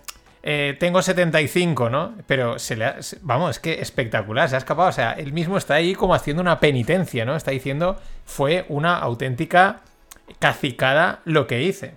[0.43, 2.15] eh, tengo 75, ¿no?
[2.27, 4.89] Pero se le ha, vamos, es que espectacular, se ha escapado.
[4.89, 7.37] O sea, él mismo está ahí como haciendo una penitencia, ¿no?
[7.37, 9.79] Está diciendo, fue una auténtica
[10.39, 11.93] cacicada lo que hice.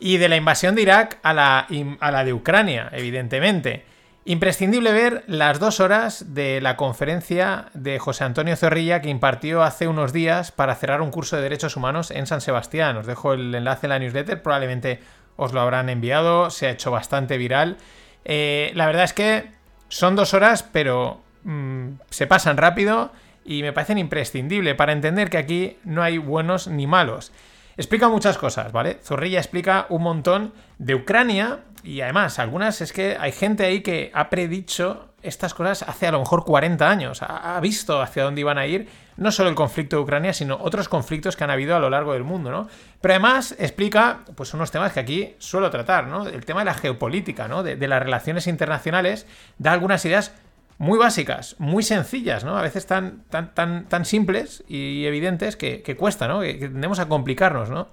[0.00, 1.68] Y de la invasión de Irak a la,
[2.00, 3.84] a la de Ucrania, evidentemente.
[4.26, 9.86] Imprescindible ver las dos horas de la conferencia de José Antonio Zorrilla que impartió hace
[9.86, 12.96] unos días para cerrar un curso de derechos humanos en San Sebastián.
[12.96, 15.00] Os dejo el enlace en la newsletter, probablemente
[15.36, 17.76] os lo habrán enviado, se ha hecho bastante viral.
[18.24, 19.50] Eh, la verdad es que
[19.88, 23.12] son dos horas, pero mm, se pasan rápido
[23.44, 27.30] y me parecen imprescindibles para entender que aquí no hay buenos ni malos.
[27.76, 29.00] Explica muchas cosas, ¿vale?
[29.02, 34.10] Zorrilla explica un montón de Ucrania y además algunas es que hay gente ahí que
[34.14, 38.58] ha predicho estas cosas hace a lo mejor 40 años, ha, visto hacia dónde iban
[38.58, 41.78] a ir no solo el conflicto de Ucrania, sino otros conflictos que han habido a
[41.78, 42.68] lo largo del mundo, ¿no?
[43.00, 46.26] Pero además explica pues unos temas que aquí suelo tratar, ¿no?
[46.26, 47.62] El tema de la geopolítica, ¿no?
[47.62, 49.26] De, las relaciones internacionales,
[49.58, 50.34] da algunas ideas
[50.78, 52.58] muy básicas, muy sencillas, ¿no?
[52.58, 56.40] A veces tan, tan, tan, tan simples y evidentes que, cuesta, ¿no?
[56.40, 57.88] Que, tendemos a complicarnos, ¿no?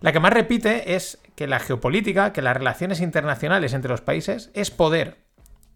[0.00, 4.50] La que más repite es que la geopolítica, que las relaciones internacionales entre los países
[4.54, 5.18] es poder.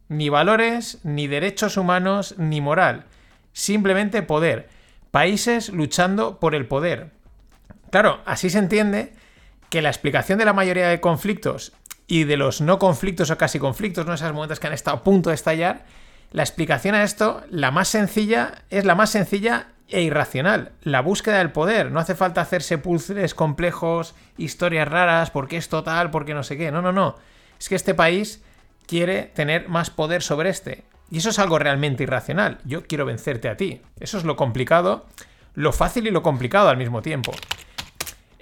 [0.09, 3.05] Ni valores, ni derechos humanos, ni moral.
[3.53, 4.69] Simplemente poder.
[5.11, 7.13] Países luchando por el poder.
[7.91, 9.13] Claro, así se entiende
[9.69, 11.73] que la explicación de la mayoría de conflictos
[12.07, 14.15] y de los no conflictos o casi conflictos, ¿no?
[14.15, 15.85] Esas momentos que han estado a punto de estallar,
[16.33, 20.73] la explicación a esto, la más sencilla, es la más sencilla e irracional.
[20.83, 21.91] La búsqueda del poder.
[21.91, 26.71] No hace falta hacerse puzzles complejos, historias raras, porque es total, porque no sé qué.
[26.71, 27.17] No, no, no.
[27.59, 28.43] Es que este país
[28.87, 30.85] quiere tener más poder sobre este.
[31.11, 32.59] Y eso es algo realmente irracional.
[32.65, 33.83] Yo quiero vencerte a ti.
[33.99, 35.07] Eso es lo complicado,
[35.55, 37.33] lo fácil y lo complicado al mismo tiempo.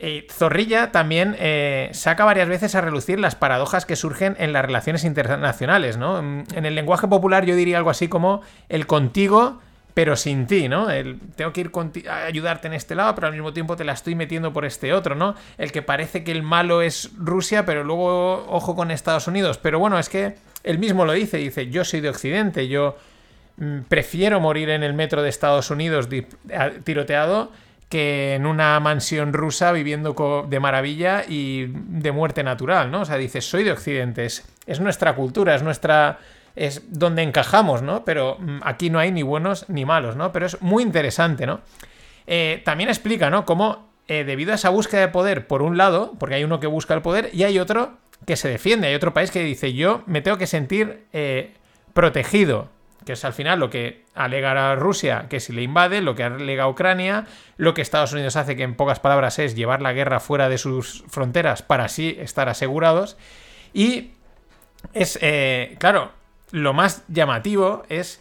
[0.01, 4.65] Eh, Zorrilla también eh, saca varias veces a relucir las paradojas que surgen en las
[4.65, 6.19] relaciones internacionales, ¿no?
[6.19, 9.59] En el lenguaje popular yo diría algo así como el contigo
[9.99, 10.87] pero sin ti, ¿no?
[11.35, 11.73] Tengo que ir
[12.09, 14.93] a ayudarte en este lado, pero al mismo tiempo te la estoy metiendo por este
[14.93, 15.35] otro, ¿no?
[15.57, 19.59] El que parece que el malo es Rusia, pero luego ojo con Estados Unidos.
[19.59, 22.97] Pero bueno, es que él mismo lo dice, dice, yo soy de Occidente, yo
[23.57, 26.09] mm, prefiero morir en el metro de Estados Unidos
[26.85, 27.51] tiroteado
[27.89, 33.01] que en una mansión rusa viviendo de maravilla y de muerte natural, ¿no?
[33.01, 36.21] O sea, dice, soy de Occidente, es nuestra cultura, es nuestra
[36.59, 38.05] es donde encajamos, ¿no?
[38.05, 40.33] Pero mm, aquí no hay ni buenos ni malos, ¿no?
[40.33, 41.61] Pero es muy interesante, ¿no?
[42.27, 43.47] Eh, también explica, ¿no?
[43.47, 46.67] Cómo eh, debido a esa búsqueda de poder, por un lado, porque hay uno que
[46.67, 50.03] busca el poder y hay otro que se defiende, hay otro país que dice, yo
[50.07, 51.55] me tengo que sentir eh,
[51.95, 52.69] protegido,
[53.07, 56.25] que es al final lo que alega a Rusia, que si le invade, lo que
[56.25, 60.19] alega Ucrania, lo que Estados Unidos hace, que en pocas palabras es llevar la guerra
[60.21, 63.17] fuera de sus fronteras para así estar asegurados.
[63.73, 64.11] Y
[64.93, 65.19] es,
[65.79, 66.13] claro,
[66.51, 68.21] lo más llamativo es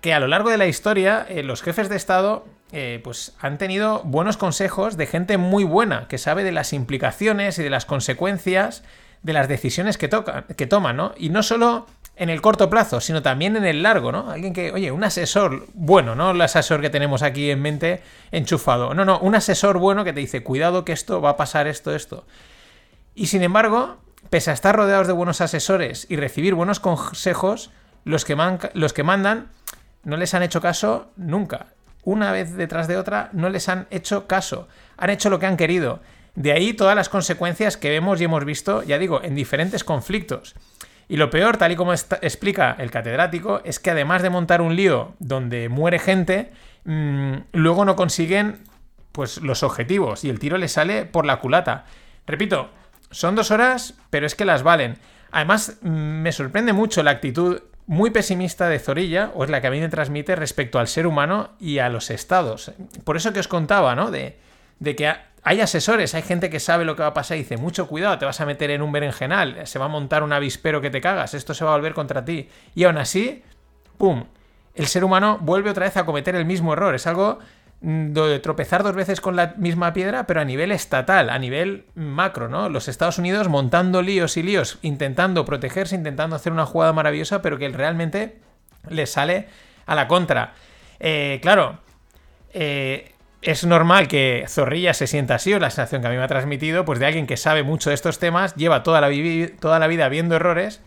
[0.00, 3.56] que a lo largo de la historia eh, los jefes de Estado eh, pues han
[3.56, 7.86] tenido buenos consejos de gente muy buena, que sabe de las implicaciones y de las
[7.86, 8.84] consecuencias
[9.22, 10.08] de las decisiones que,
[10.56, 11.12] que toman, ¿no?
[11.16, 14.30] Y no solo en el corto plazo, sino también en el largo, ¿no?
[14.30, 18.02] Alguien que, oye, un asesor bueno, no el asesor que tenemos aquí en mente
[18.32, 21.66] enchufado, no, no, un asesor bueno que te dice, cuidado que esto va a pasar
[21.68, 22.26] esto, esto.
[23.14, 23.98] Y sin embargo,
[24.30, 27.70] pese a estar rodeados de buenos asesores y recibir buenos consejos,
[28.04, 28.36] los que,
[28.74, 29.48] los que mandan
[30.04, 31.66] no les han hecho caso nunca.
[32.04, 34.68] Una vez detrás de otra no les han hecho caso.
[34.96, 36.00] Han hecho lo que han querido.
[36.34, 40.54] De ahí todas las consecuencias que vemos y hemos visto, ya digo, en diferentes conflictos.
[41.08, 44.76] Y lo peor, tal y como explica el catedrático, es que además de montar un
[44.76, 46.52] lío donde muere gente,
[46.84, 48.60] mm, luego no consiguen
[49.12, 51.86] pues los objetivos y el tiro les sale por la culata.
[52.26, 52.70] Repito,
[53.10, 54.98] son dos horas, pero es que las valen.
[55.30, 59.66] Además, mm, me sorprende mucho la actitud muy pesimista de Zorilla, o es la que
[59.66, 62.72] a mí me transmite respecto al ser humano y a los estados.
[63.04, 64.10] Por eso que os contaba, ¿no?
[64.10, 64.36] De,
[64.78, 65.10] de que
[65.42, 68.18] hay asesores, hay gente que sabe lo que va a pasar y dice, mucho cuidado,
[68.18, 71.00] te vas a meter en un berenjenal, se va a montar un avispero que te
[71.00, 72.50] cagas, esto se va a volver contra ti.
[72.74, 73.42] Y aún así,
[73.96, 74.24] ¡pum!
[74.74, 76.94] El ser humano vuelve otra vez a cometer el mismo error.
[76.94, 77.38] Es algo
[77.80, 82.48] de tropezar dos veces con la misma piedra, pero a nivel estatal, a nivel macro,
[82.48, 82.68] ¿no?
[82.68, 87.56] Los Estados Unidos montando líos y líos, intentando protegerse, intentando hacer una jugada maravillosa, pero
[87.56, 88.40] que realmente
[88.88, 89.46] les sale
[89.86, 90.54] a la contra.
[90.98, 91.78] Eh, claro,
[92.52, 93.12] eh,
[93.42, 96.28] es normal que Zorrilla se sienta así, o la sensación que a mí me ha
[96.28, 99.08] transmitido, pues de alguien que sabe mucho de estos temas, lleva toda la,
[99.60, 100.80] toda la vida viendo errores,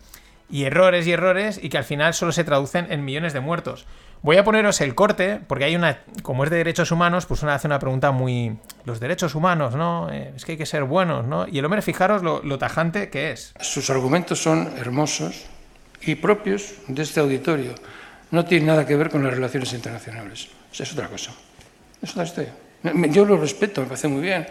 [0.50, 3.86] y errores y errores, y que al final solo se traducen en millones de muertos.
[4.22, 7.54] Voy a poneros el corte, porque hay una, como es de derechos humanos, pues una
[7.54, 8.56] hace una pregunta muy...
[8.84, 10.12] Los derechos humanos, ¿no?
[10.12, 11.48] Eh, es que hay que ser buenos, ¿no?
[11.48, 13.52] Y el hombre, fijaros lo, lo tajante que es.
[13.60, 15.46] Sus argumentos son hermosos
[16.02, 17.74] y propios de este auditorio.
[18.30, 20.48] No tienen nada que ver con las relaciones internacionales.
[20.72, 21.32] Es otra cosa.
[22.00, 22.52] Es otra historia.
[23.10, 24.46] Yo lo respeto, me parece muy bien.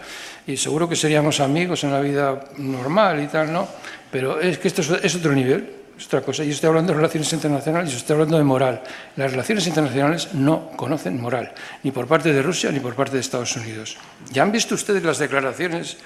[0.48, 3.70] Y seguro que seríamos amigos en la vida normal y tal, ¿no?
[4.12, 6.44] Pero es que esto es, es otro nivel es otra cosa.
[6.44, 8.82] Yo estoy hablando de relaciones internacionales y estoy hablando de moral.
[9.16, 13.20] Las relaciones internacionales no conocen moral, ni por parte de Rusia ni por parte de
[13.20, 13.98] Estados Unidos.
[14.32, 15.98] ¿Ya han visto ustedes las declaraciones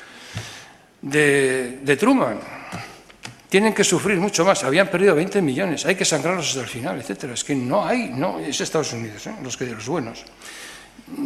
[1.02, 2.40] de, de Truman?
[3.50, 4.66] Tienen que sufrir mucho más.
[4.66, 5.86] Habían perdido 20 millones.
[5.86, 7.34] Hay que sangrarlos hasta el final, etcétera.
[7.34, 9.36] Es que no hay, no, es Estados Unidos, ¿eh?
[9.42, 10.26] los que los buenos.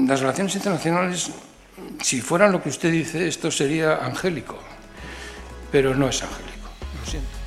[0.06, 1.32] Las relaciones internacionales,
[2.04, 4.60] si fueran lo que usted dice, esto sería angélico,
[5.72, 6.70] pero no es angélico.
[7.00, 7.39] Lo siento.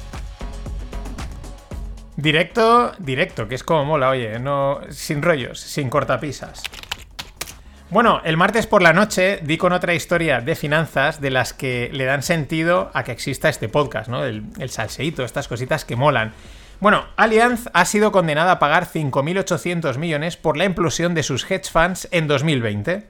[2.23, 6.62] Directo, directo, que es como mola, oye, no sin rollos, sin cortapisas.
[7.91, 11.91] Bueno, el martes por la noche di con otra historia de finanzas de las que
[11.93, 14.25] le dan sentido a que exista este podcast, ¿no?
[14.25, 16.33] El, el salseíto, estas cositas que molan.
[16.79, 21.73] Bueno, Allianz ha sido condenada a pagar 5.800 millones por la implosión de sus hedge
[21.73, 23.05] funds en 2020.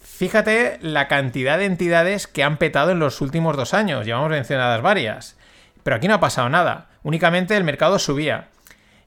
[0.00, 4.82] Fíjate la cantidad de entidades que han petado en los últimos dos años, llevamos mencionadas
[4.82, 5.36] varias.
[5.82, 8.48] Pero aquí no ha pasado nada, únicamente el mercado subía.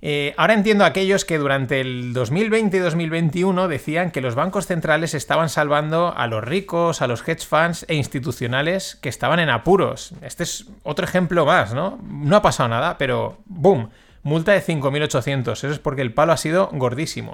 [0.02, 4.68] Eh, ahora entiendo a aquellos que durante el 2020 y 2021 decían que los bancos
[4.68, 9.50] centrales estaban salvando a los ricos, a los hedge funds e institucionales que estaban en
[9.50, 10.14] apuros.
[10.22, 12.00] Este es otro ejemplo más, ¿no?
[12.04, 13.90] No ha pasado nada, pero ¡boom!
[14.22, 15.52] Multa de 5.800.
[15.52, 17.34] Eso es porque el palo ha sido gordísimo.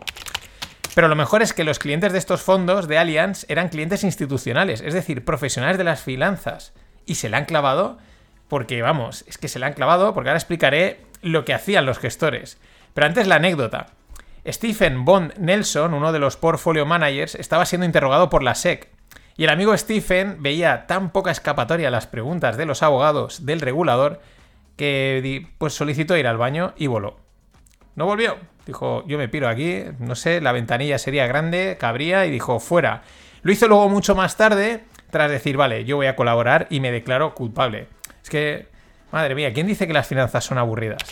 [0.95, 4.82] Pero lo mejor es que los clientes de estos fondos de Allianz eran clientes institucionales,
[4.82, 6.74] es decir, profesionales de las finanzas.
[7.05, 7.97] Y se le han clavado
[8.53, 11.97] porque vamos, es que se le han clavado, porque ahora explicaré lo que hacían los
[11.97, 12.59] gestores.
[12.93, 13.87] Pero antes la anécdota.
[14.45, 18.89] Stephen Bond Nelson, uno de los portfolio managers, estaba siendo interrogado por la SEC.
[19.37, 23.59] Y el amigo Stephen veía tan poca escapatoria a las preguntas de los abogados del
[23.59, 24.21] regulador
[24.75, 27.17] que pues solicitó ir al baño y voló.
[27.95, 28.37] No volvió.
[28.67, 33.01] Dijo, yo me piro aquí, no sé, la ventanilla sería grande, cabría y dijo, fuera.
[33.41, 36.91] Lo hizo luego mucho más tarde, tras decir, vale, yo voy a colaborar y me
[36.91, 37.87] declaro culpable.
[38.24, 38.67] Es que,
[39.11, 41.03] madre mía, ¿quién dice que las finanzas son aburridas?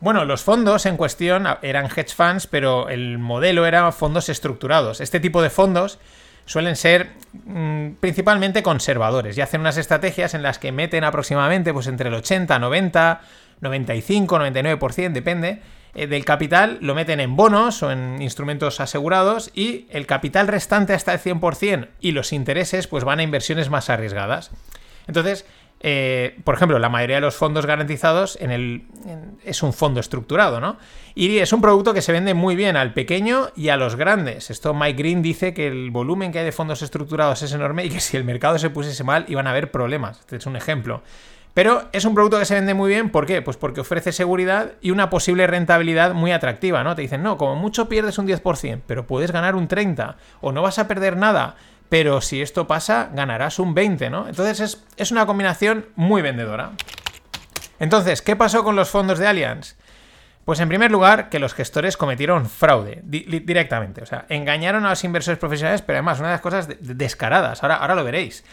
[0.00, 5.00] Bueno, los fondos en cuestión eran hedge funds, pero el modelo era fondos estructurados.
[5.00, 5.98] Este tipo de fondos
[6.46, 7.10] suelen ser
[7.44, 12.14] mm, principalmente conservadores y hacen unas estrategias en las que meten aproximadamente pues, entre el
[12.14, 13.20] 80, 90,
[13.60, 15.60] 95, 99%, depende,
[15.94, 20.94] eh, del capital, lo meten en bonos o en instrumentos asegurados y el capital restante
[20.94, 24.50] hasta el 100% y los intereses pues van a inversiones más arriesgadas.
[25.06, 25.44] Entonces,
[25.82, 28.38] eh, por ejemplo, la mayoría de los fondos garantizados
[29.44, 30.76] es un fondo estructurado, ¿no?
[31.14, 34.50] Y es un producto que se vende muy bien al pequeño y a los grandes.
[34.50, 37.88] Esto Mike Green dice que el volumen que hay de fondos estructurados es enorme y
[37.88, 40.20] que si el mercado se pusiese mal iban a haber problemas.
[40.20, 41.02] Este es un ejemplo.
[41.54, 43.42] Pero es un producto que se vende muy bien, ¿por qué?
[43.42, 46.94] Pues porque ofrece seguridad y una posible rentabilidad muy atractiva, ¿no?
[46.94, 50.62] Te dicen, no, como mucho pierdes un 10%, pero puedes ganar un 30%, o no
[50.62, 51.56] vas a perder nada,
[51.90, 54.28] pero si esto pasa, ganarás un 20, ¿no?
[54.28, 56.70] Entonces es, una combinación muy vendedora.
[57.80, 59.76] Entonces, ¿qué pasó con los fondos de Allianz?
[60.44, 64.02] Pues en primer lugar, que los gestores cometieron fraude directamente.
[64.02, 67.62] O sea, engañaron a los inversores profesionales, pero además una de las cosas descaradas.
[67.62, 68.44] Ahora, ahora lo veréis.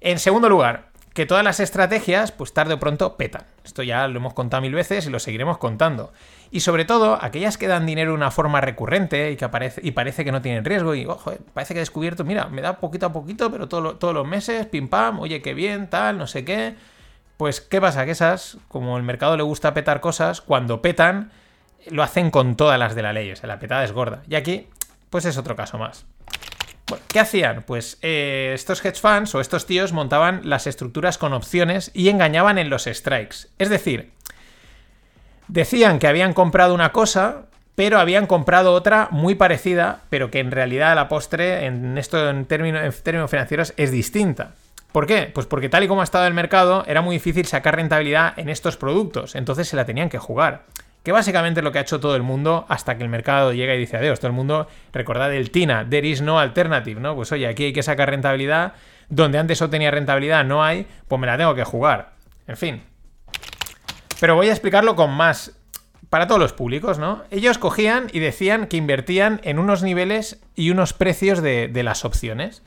[0.00, 3.44] En segundo lugar, que todas las estrategias, pues tarde o pronto petan.
[3.64, 6.12] Esto ya lo hemos contado mil veces y lo seguiremos contando.
[6.50, 9.92] Y sobre todo, aquellas que dan dinero de una forma recurrente y que aparece, y
[9.92, 13.06] parece que no tienen riesgo y, ojo, parece que he descubierto, mira, me da poquito
[13.06, 16.74] a poquito, pero todos los meses, pim pam, oye, qué bien, tal, no sé qué.
[17.38, 18.04] Pues, ¿qué pasa?
[18.04, 21.32] Que esas, como el mercado le gusta petar cosas, cuando petan,
[21.90, 24.22] lo hacen con todas las de la ley, o sea, la petada es gorda.
[24.28, 24.68] Y aquí,
[25.08, 26.04] pues es otro caso más.
[26.88, 27.64] Bueno, ¿Qué hacían?
[27.66, 32.58] Pues eh, estos hedge funds o estos tíos montaban las estructuras con opciones y engañaban
[32.58, 33.48] en los strikes.
[33.58, 34.12] Es decir,
[35.48, 37.42] Decían que habían comprado una cosa,
[37.76, 42.30] pero habían comprado otra muy parecida, pero que en realidad a la postre, en esto
[42.30, 42.94] en términos,
[43.30, 44.54] financieros, es distinta.
[44.90, 45.30] ¿Por qué?
[45.32, 48.48] Pues porque tal y como ha estado el mercado, era muy difícil sacar rentabilidad en
[48.48, 50.62] estos productos, entonces se la tenían que jugar.
[51.06, 53.78] Que básicamente lo que ha hecho todo el mundo hasta que el mercado llega y
[53.78, 54.18] dice adiós.
[54.18, 57.14] Todo el mundo, recordad el TINA, there is no alternative, ¿no?
[57.14, 58.72] Pues oye, aquí hay que sacar rentabilidad,
[59.08, 62.14] donde antes no tenía rentabilidad, no hay, pues me la tengo que jugar.
[62.48, 62.82] En fin.
[64.18, 65.56] Pero voy a explicarlo con más
[66.10, 67.22] para todos los públicos, ¿no?
[67.30, 72.64] Ellos cogían y decían que invertían en unos niveles y unos precios de, las opciones.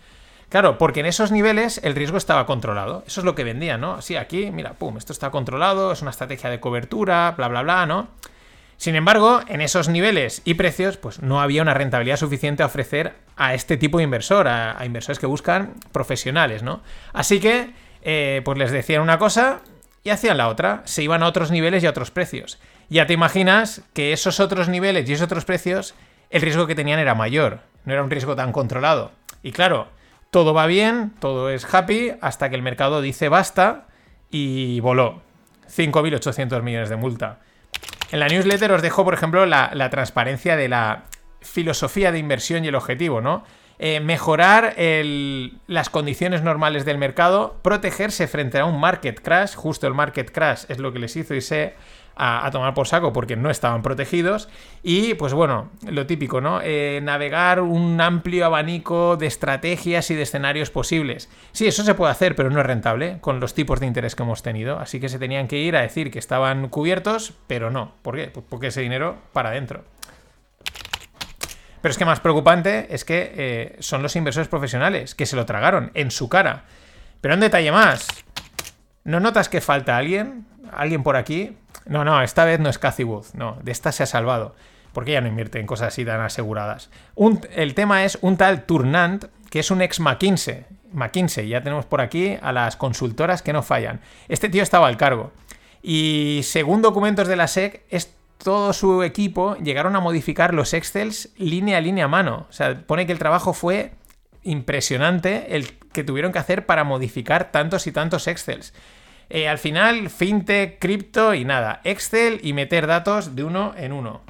[0.50, 3.04] Claro, porque en esos niveles el riesgo estaba controlado.
[3.06, 3.94] Eso es lo que vendían, ¿no?
[3.94, 7.86] Así aquí, mira, pum, esto está controlado, es una estrategia de cobertura, bla, bla, bla,
[7.86, 8.08] ¿no?
[8.78, 13.14] Sin embargo, en esos niveles y precios, pues no había una rentabilidad suficiente a ofrecer
[13.36, 16.82] a este tipo de inversor, a, inversores que buscan profesionales, ¿no?
[17.14, 19.60] Así que, eh, pues les decían una cosa
[20.04, 22.58] y hacían la otra, se iban a otros niveles y a otros precios.
[22.90, 25.94] Ya te imaginas que esos otros niveles y esos otros precios,
[26.30, 29.12] el riesgo que tenían era mayor, no era un riesgo tan controlado.
[29.44, 29.90] Y claro,
[30.32, 33.88] todo va bien, todo es happy, hasta que el mercado dice basta
[34.30, 35.22] y voló.
[35.70, 37.40] 5.800 millones de multa.
[38.12, 41.04] En la newsletter os dejo, por ejemplo, la, transparencia de la
[41.42, 43.44] filosofía de inversión y el objetivo, ¿no?
[43.82, 44.76] Eh, mejorar
[45.68, 50.66] las condiciones normales del mercado, protegerse frente a un market crash, justo el market crash
[50.68, 51.76] es lo que les hizo irse
[52.20, 54.50] a, tomar por saco porque no estaban protegidos,
[54.84, 56.60] y pues bueno, lo típico, ¿no?
[56.62, 61.30] Eh, navegar un amplio abanico de estrategias y de escenarios posibles.
[61.54, 64.24] Sí, eso se puede hacer, pero no es rentable con los tipos de interés que
[64.24, 67.94] hemos tenido, así que se tenían que ir a decir que estaban cubiertos, pero no.
[68.02, 68.28] ¿Por qué?
[68.28, 69.84] Pues porque ese dinero para adentro.
[71.82, 75.46] Pero es que más preocupante es que eh, son los inversores profesionales, que se lo
[75.46, 76.66] tragaron en su cara.
[77.22, 78.08] Pero un detalle más.
[79.06, 80.46] ¿No notas que falta alguien?
[80.72, 81.56] ¿Alguien por aquí?
[81.86, 83.26] No, no, esta vez no es Cathy Wood.
[83.34, 84.56] No, de esta se ha salvado.
[84.94, 86.90] Porque ella no invierte en cosas así tan aseguradas.
[87.52, 90.66] El tema es un tal Turnant, que es un ex McKinsey.
[90.92, 94.02] McKinsey, ya tenemos por aquí a las consultoras que no fallan.
[94.28, 95.32] Este tío estaba al cargo.
[95.82, 98.14] Y según documentos de la SEC, es
[98.44, 102.48] todo su equipo llegaron a modificar los Excels línea a línea a mano.
[102.50, 103.92] O sea, pone que el trabajo fue
[104.44, 108.74] impresionante el que tuvieron que hacer para modificar tantos y tantos Excels.
[109.32, 114.22] Eh, al final, fintech, cripto y nada, Excel y meter datos de uno en uno.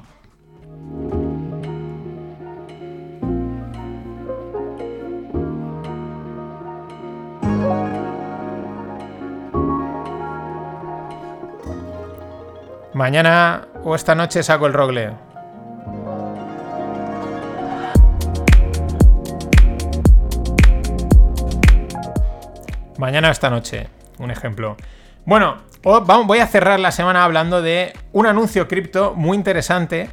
[12.92, 15.12] Mañana o esta noche saco el rogle.
[22.98, 23.88] Mañana o esta noche,
[24.20, 24.76] un ejemplo.
[25.24, 30.10] Bueno, voy a cerrar la semana hablando de un anuncio cripto muy interesante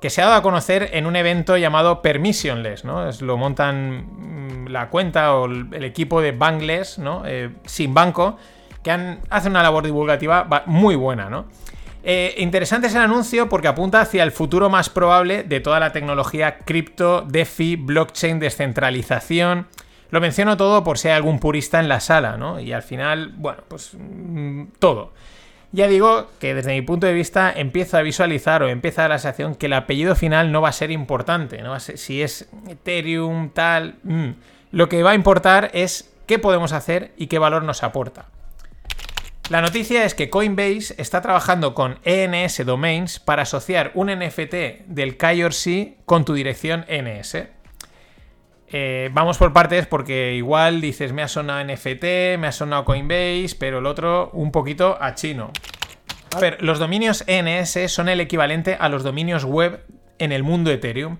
[0.00, 3.08] que se ha dado a conocer en un evento llamado Permissionless, ¿no?
[3.08, 7.22] Es, lo montan mm, la cuenta o el equipo de Bankless, ¿no?
[7.26, 8.36] Eh, sin banco,
[8.82, 11.46] que han, hacen una labor divulgativa muy buena, ¿no?
[12.04, 15.92] Eh, interesante es el anuncio porque apunta hacia el futuro más probable de toda la
[15.92, 19.66] tecnología cripto, DeFi, blockchain, descentralización.
[20.10, 22.60] Lo menciono todo por si hay algún purista en la sala, ¿no?
[22.60, 25.12] Y al final, bueno, pues mm, todo.
[25.70, 29.54] Ya digo que desde mi punto de vista empiezo a visualizar o empieza la sensación
[29.54, 31.78] que el apellido final no va a ser importante, ¿no?
[31.80, 33.96] si es Ethereum, tal...
[34.02, 34.30] Mm.
[34.70, 38.26] Lo que va a importar es qué podemos hacer y qué valor nos aporta.
[39.48, 45.16] La noticia es que Coinbase está trabajando con ENS Domains para asociar un NFT del
[45.16, 47.38] KYC con tu dirección ENS.
[48.70, 53.56] Eh, vamos por partes porque igual dices me ha sonado NFT, me ha sonado Coinbase,
[53.58, 55.50] pero el otro un poquito a chino.
[56.36, 59.82] A ver, los dominios ENS son el equivalente a los dominios web
[60.18, 61.18] en el mundo Ethereum.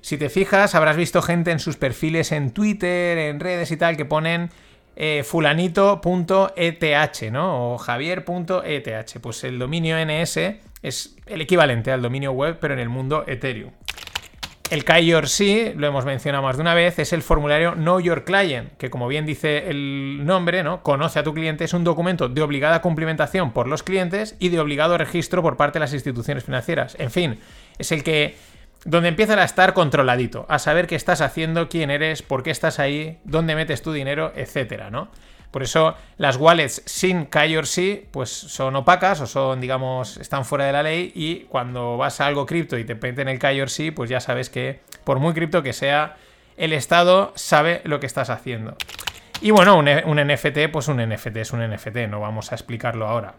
[0.00, 3.96] Si te fijas, habrás visto gente en sus perfiles en Twitter, en redes y tal,
[3.96, 4.50] que ponen
[4.96, 7.74] eh, fulanito.eth, ¿no?
[7.74, 9.18] O javier.eth.
[9.20, 10.36] Pues el dominio NS
[10.82, 13.72] es el equivalente al dominio web, pero en el mundo Ethereum.
[14.74, 18.72] El KYC, lo hemos mencionado más de una vez, es el formulario Know Your Client,
[18.76, 20.82] que como bien dice el nombre, ¿no?
[20.82, 24.58] Conoce a tu cliente, es un documento de obligada cumplimentación por los clientes y de
[24.58, 26.96] obligado registro por parte de las instituciones financieras.
[26.98, 27.38] En fin,
[27.78, 28.34] es el que
[28.84, 32.80] donde empieza a estar controladito, a saber qué estás haciendo, quién eres, por qué estás
[32.80, 35.08] ahí, dónde metes tu dinero, etcétera, ¿no?
[35.54, 40.72] Por eso las wallets sin KYC pues son opacas o son, digamos, están fuera de
[40.72, 44.18] la ley y cuando vas a algo cripto y te meten el KYC, pues ya
[44.18, 46.16] sabes que por muy cripto que sea,
[46.56, 48.76] el Estado sabe lo que estás haciendo.
[49.40, 53.06] Y bueno, un, un NFT, pues un NFT es un NFT, no vamos a explicarlo
[53.06, 53.36] ahora.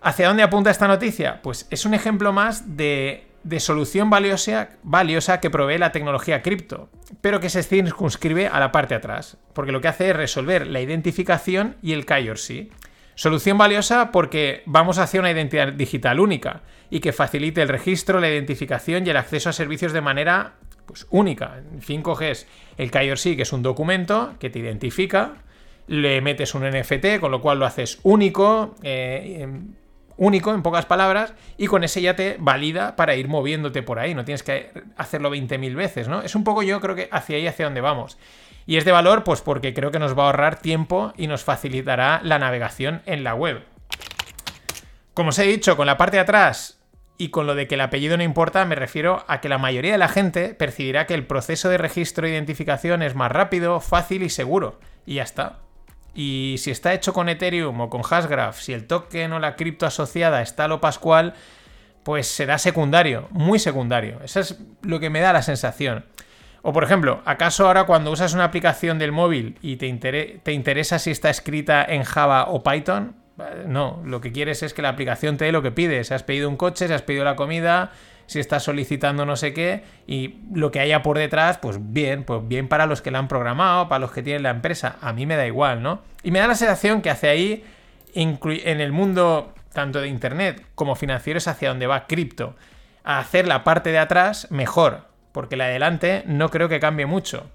[0.00, 1.42] ¿Hacia dónde apunta esta noticia?
[1.42, 6.88] Pues es un ejemplo más de de solución valiosa, valiosa que provee la tecnología cripto,
[7.20, 10.80] pero que se circunscribe a la parte atrás, porque lo que hace es resolver la
[10.80, 12.72] identificación y el KYC.
[13.14, 18.28] Solución valiosa porque vamos hacia una identidad digital única y que facilite el registro, la
[18.28, 20.54] identificación y el acceso a servicios de manera
[20.86, 21.58] pues, única.
[21.72, 25.34] En fin, coges el KYC, que es un documento que te identifica,
[25.86, 29.46] le metes un NFT, con lo cual lo haces único, eh,
[30.16, 34.14] único en pocas palabras, y con ese ya te valida para ir moviéndote por ahí,
[34.14, 36.22] no tienes que hacerlo 20.000 veces, ¿no?
[36.22, 38.18] Es un poco yo creo que hacia ahí, hacia donde vamos.
[38.66, 41.44] Y es de valor, pues porque creo que nos va a ahorrar tiempo y nos
[41.44, 43.62] facilitará la navegación en la web.
[45.12, 46.80] Como os he dicho, con la parte de atrás
[47.18, 49.92] y con lo de que el apellido no importa, me refiero a que la mayoría
[49.92, 54.22] de la gente percibirá que el proceso de registro e identificación es más rápido, fácil
[54.22, 54.80] y seguro.
[55.06, 55.63] Y ya está.
[56.14, 59.86] Y si está hecho con Ethereum o con Hashgraph, si el token o la cripto
[59.86, 61.34] asociada está a lo pascual,
[62.04, 64.20] pues será secundario, muy secundario.
[64.22, 66.04] Eso es lo que me da la sensación.
[66.62, 70.98] O por ejemplo, ¿acaso ahora cuando usas una aplicación del móvil y te, te interesa
[70.98, 73.16] si está escrita en Java o Python?
[73.66, 76.08] No, lo que quieres es que la aplicación te dé lo que pides.
[76.08, 77.90] Si has pedido un coche, si has pedido la comida,
[78.26, 82.46] si estás solicitando no sé qué, y lo que haya por detrás, pues bien, pues
[82.46, 84.96] bien para los que la han programado, para los que tienen la empresa.
[85.00, 86.02] A mí me da igual, ¿no?
[86.22, 87.64] Y me da la sensación que hacia ahí,
[88.14, 92.54] en el mundo tanto de Internet como financiero, es hacia donde va cripto.
[93.02, 97.06] A hacer la parte de atrás mejor porque la de adelante no creo que cambie
[97.06, 97.50] mucho,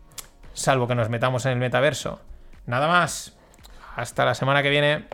[0.54, 2.20] salvo que nos metamos en el metaverso.
[2.66, 3.38] Nada más.
[3.96, 5.06] Hasta la semana que viene.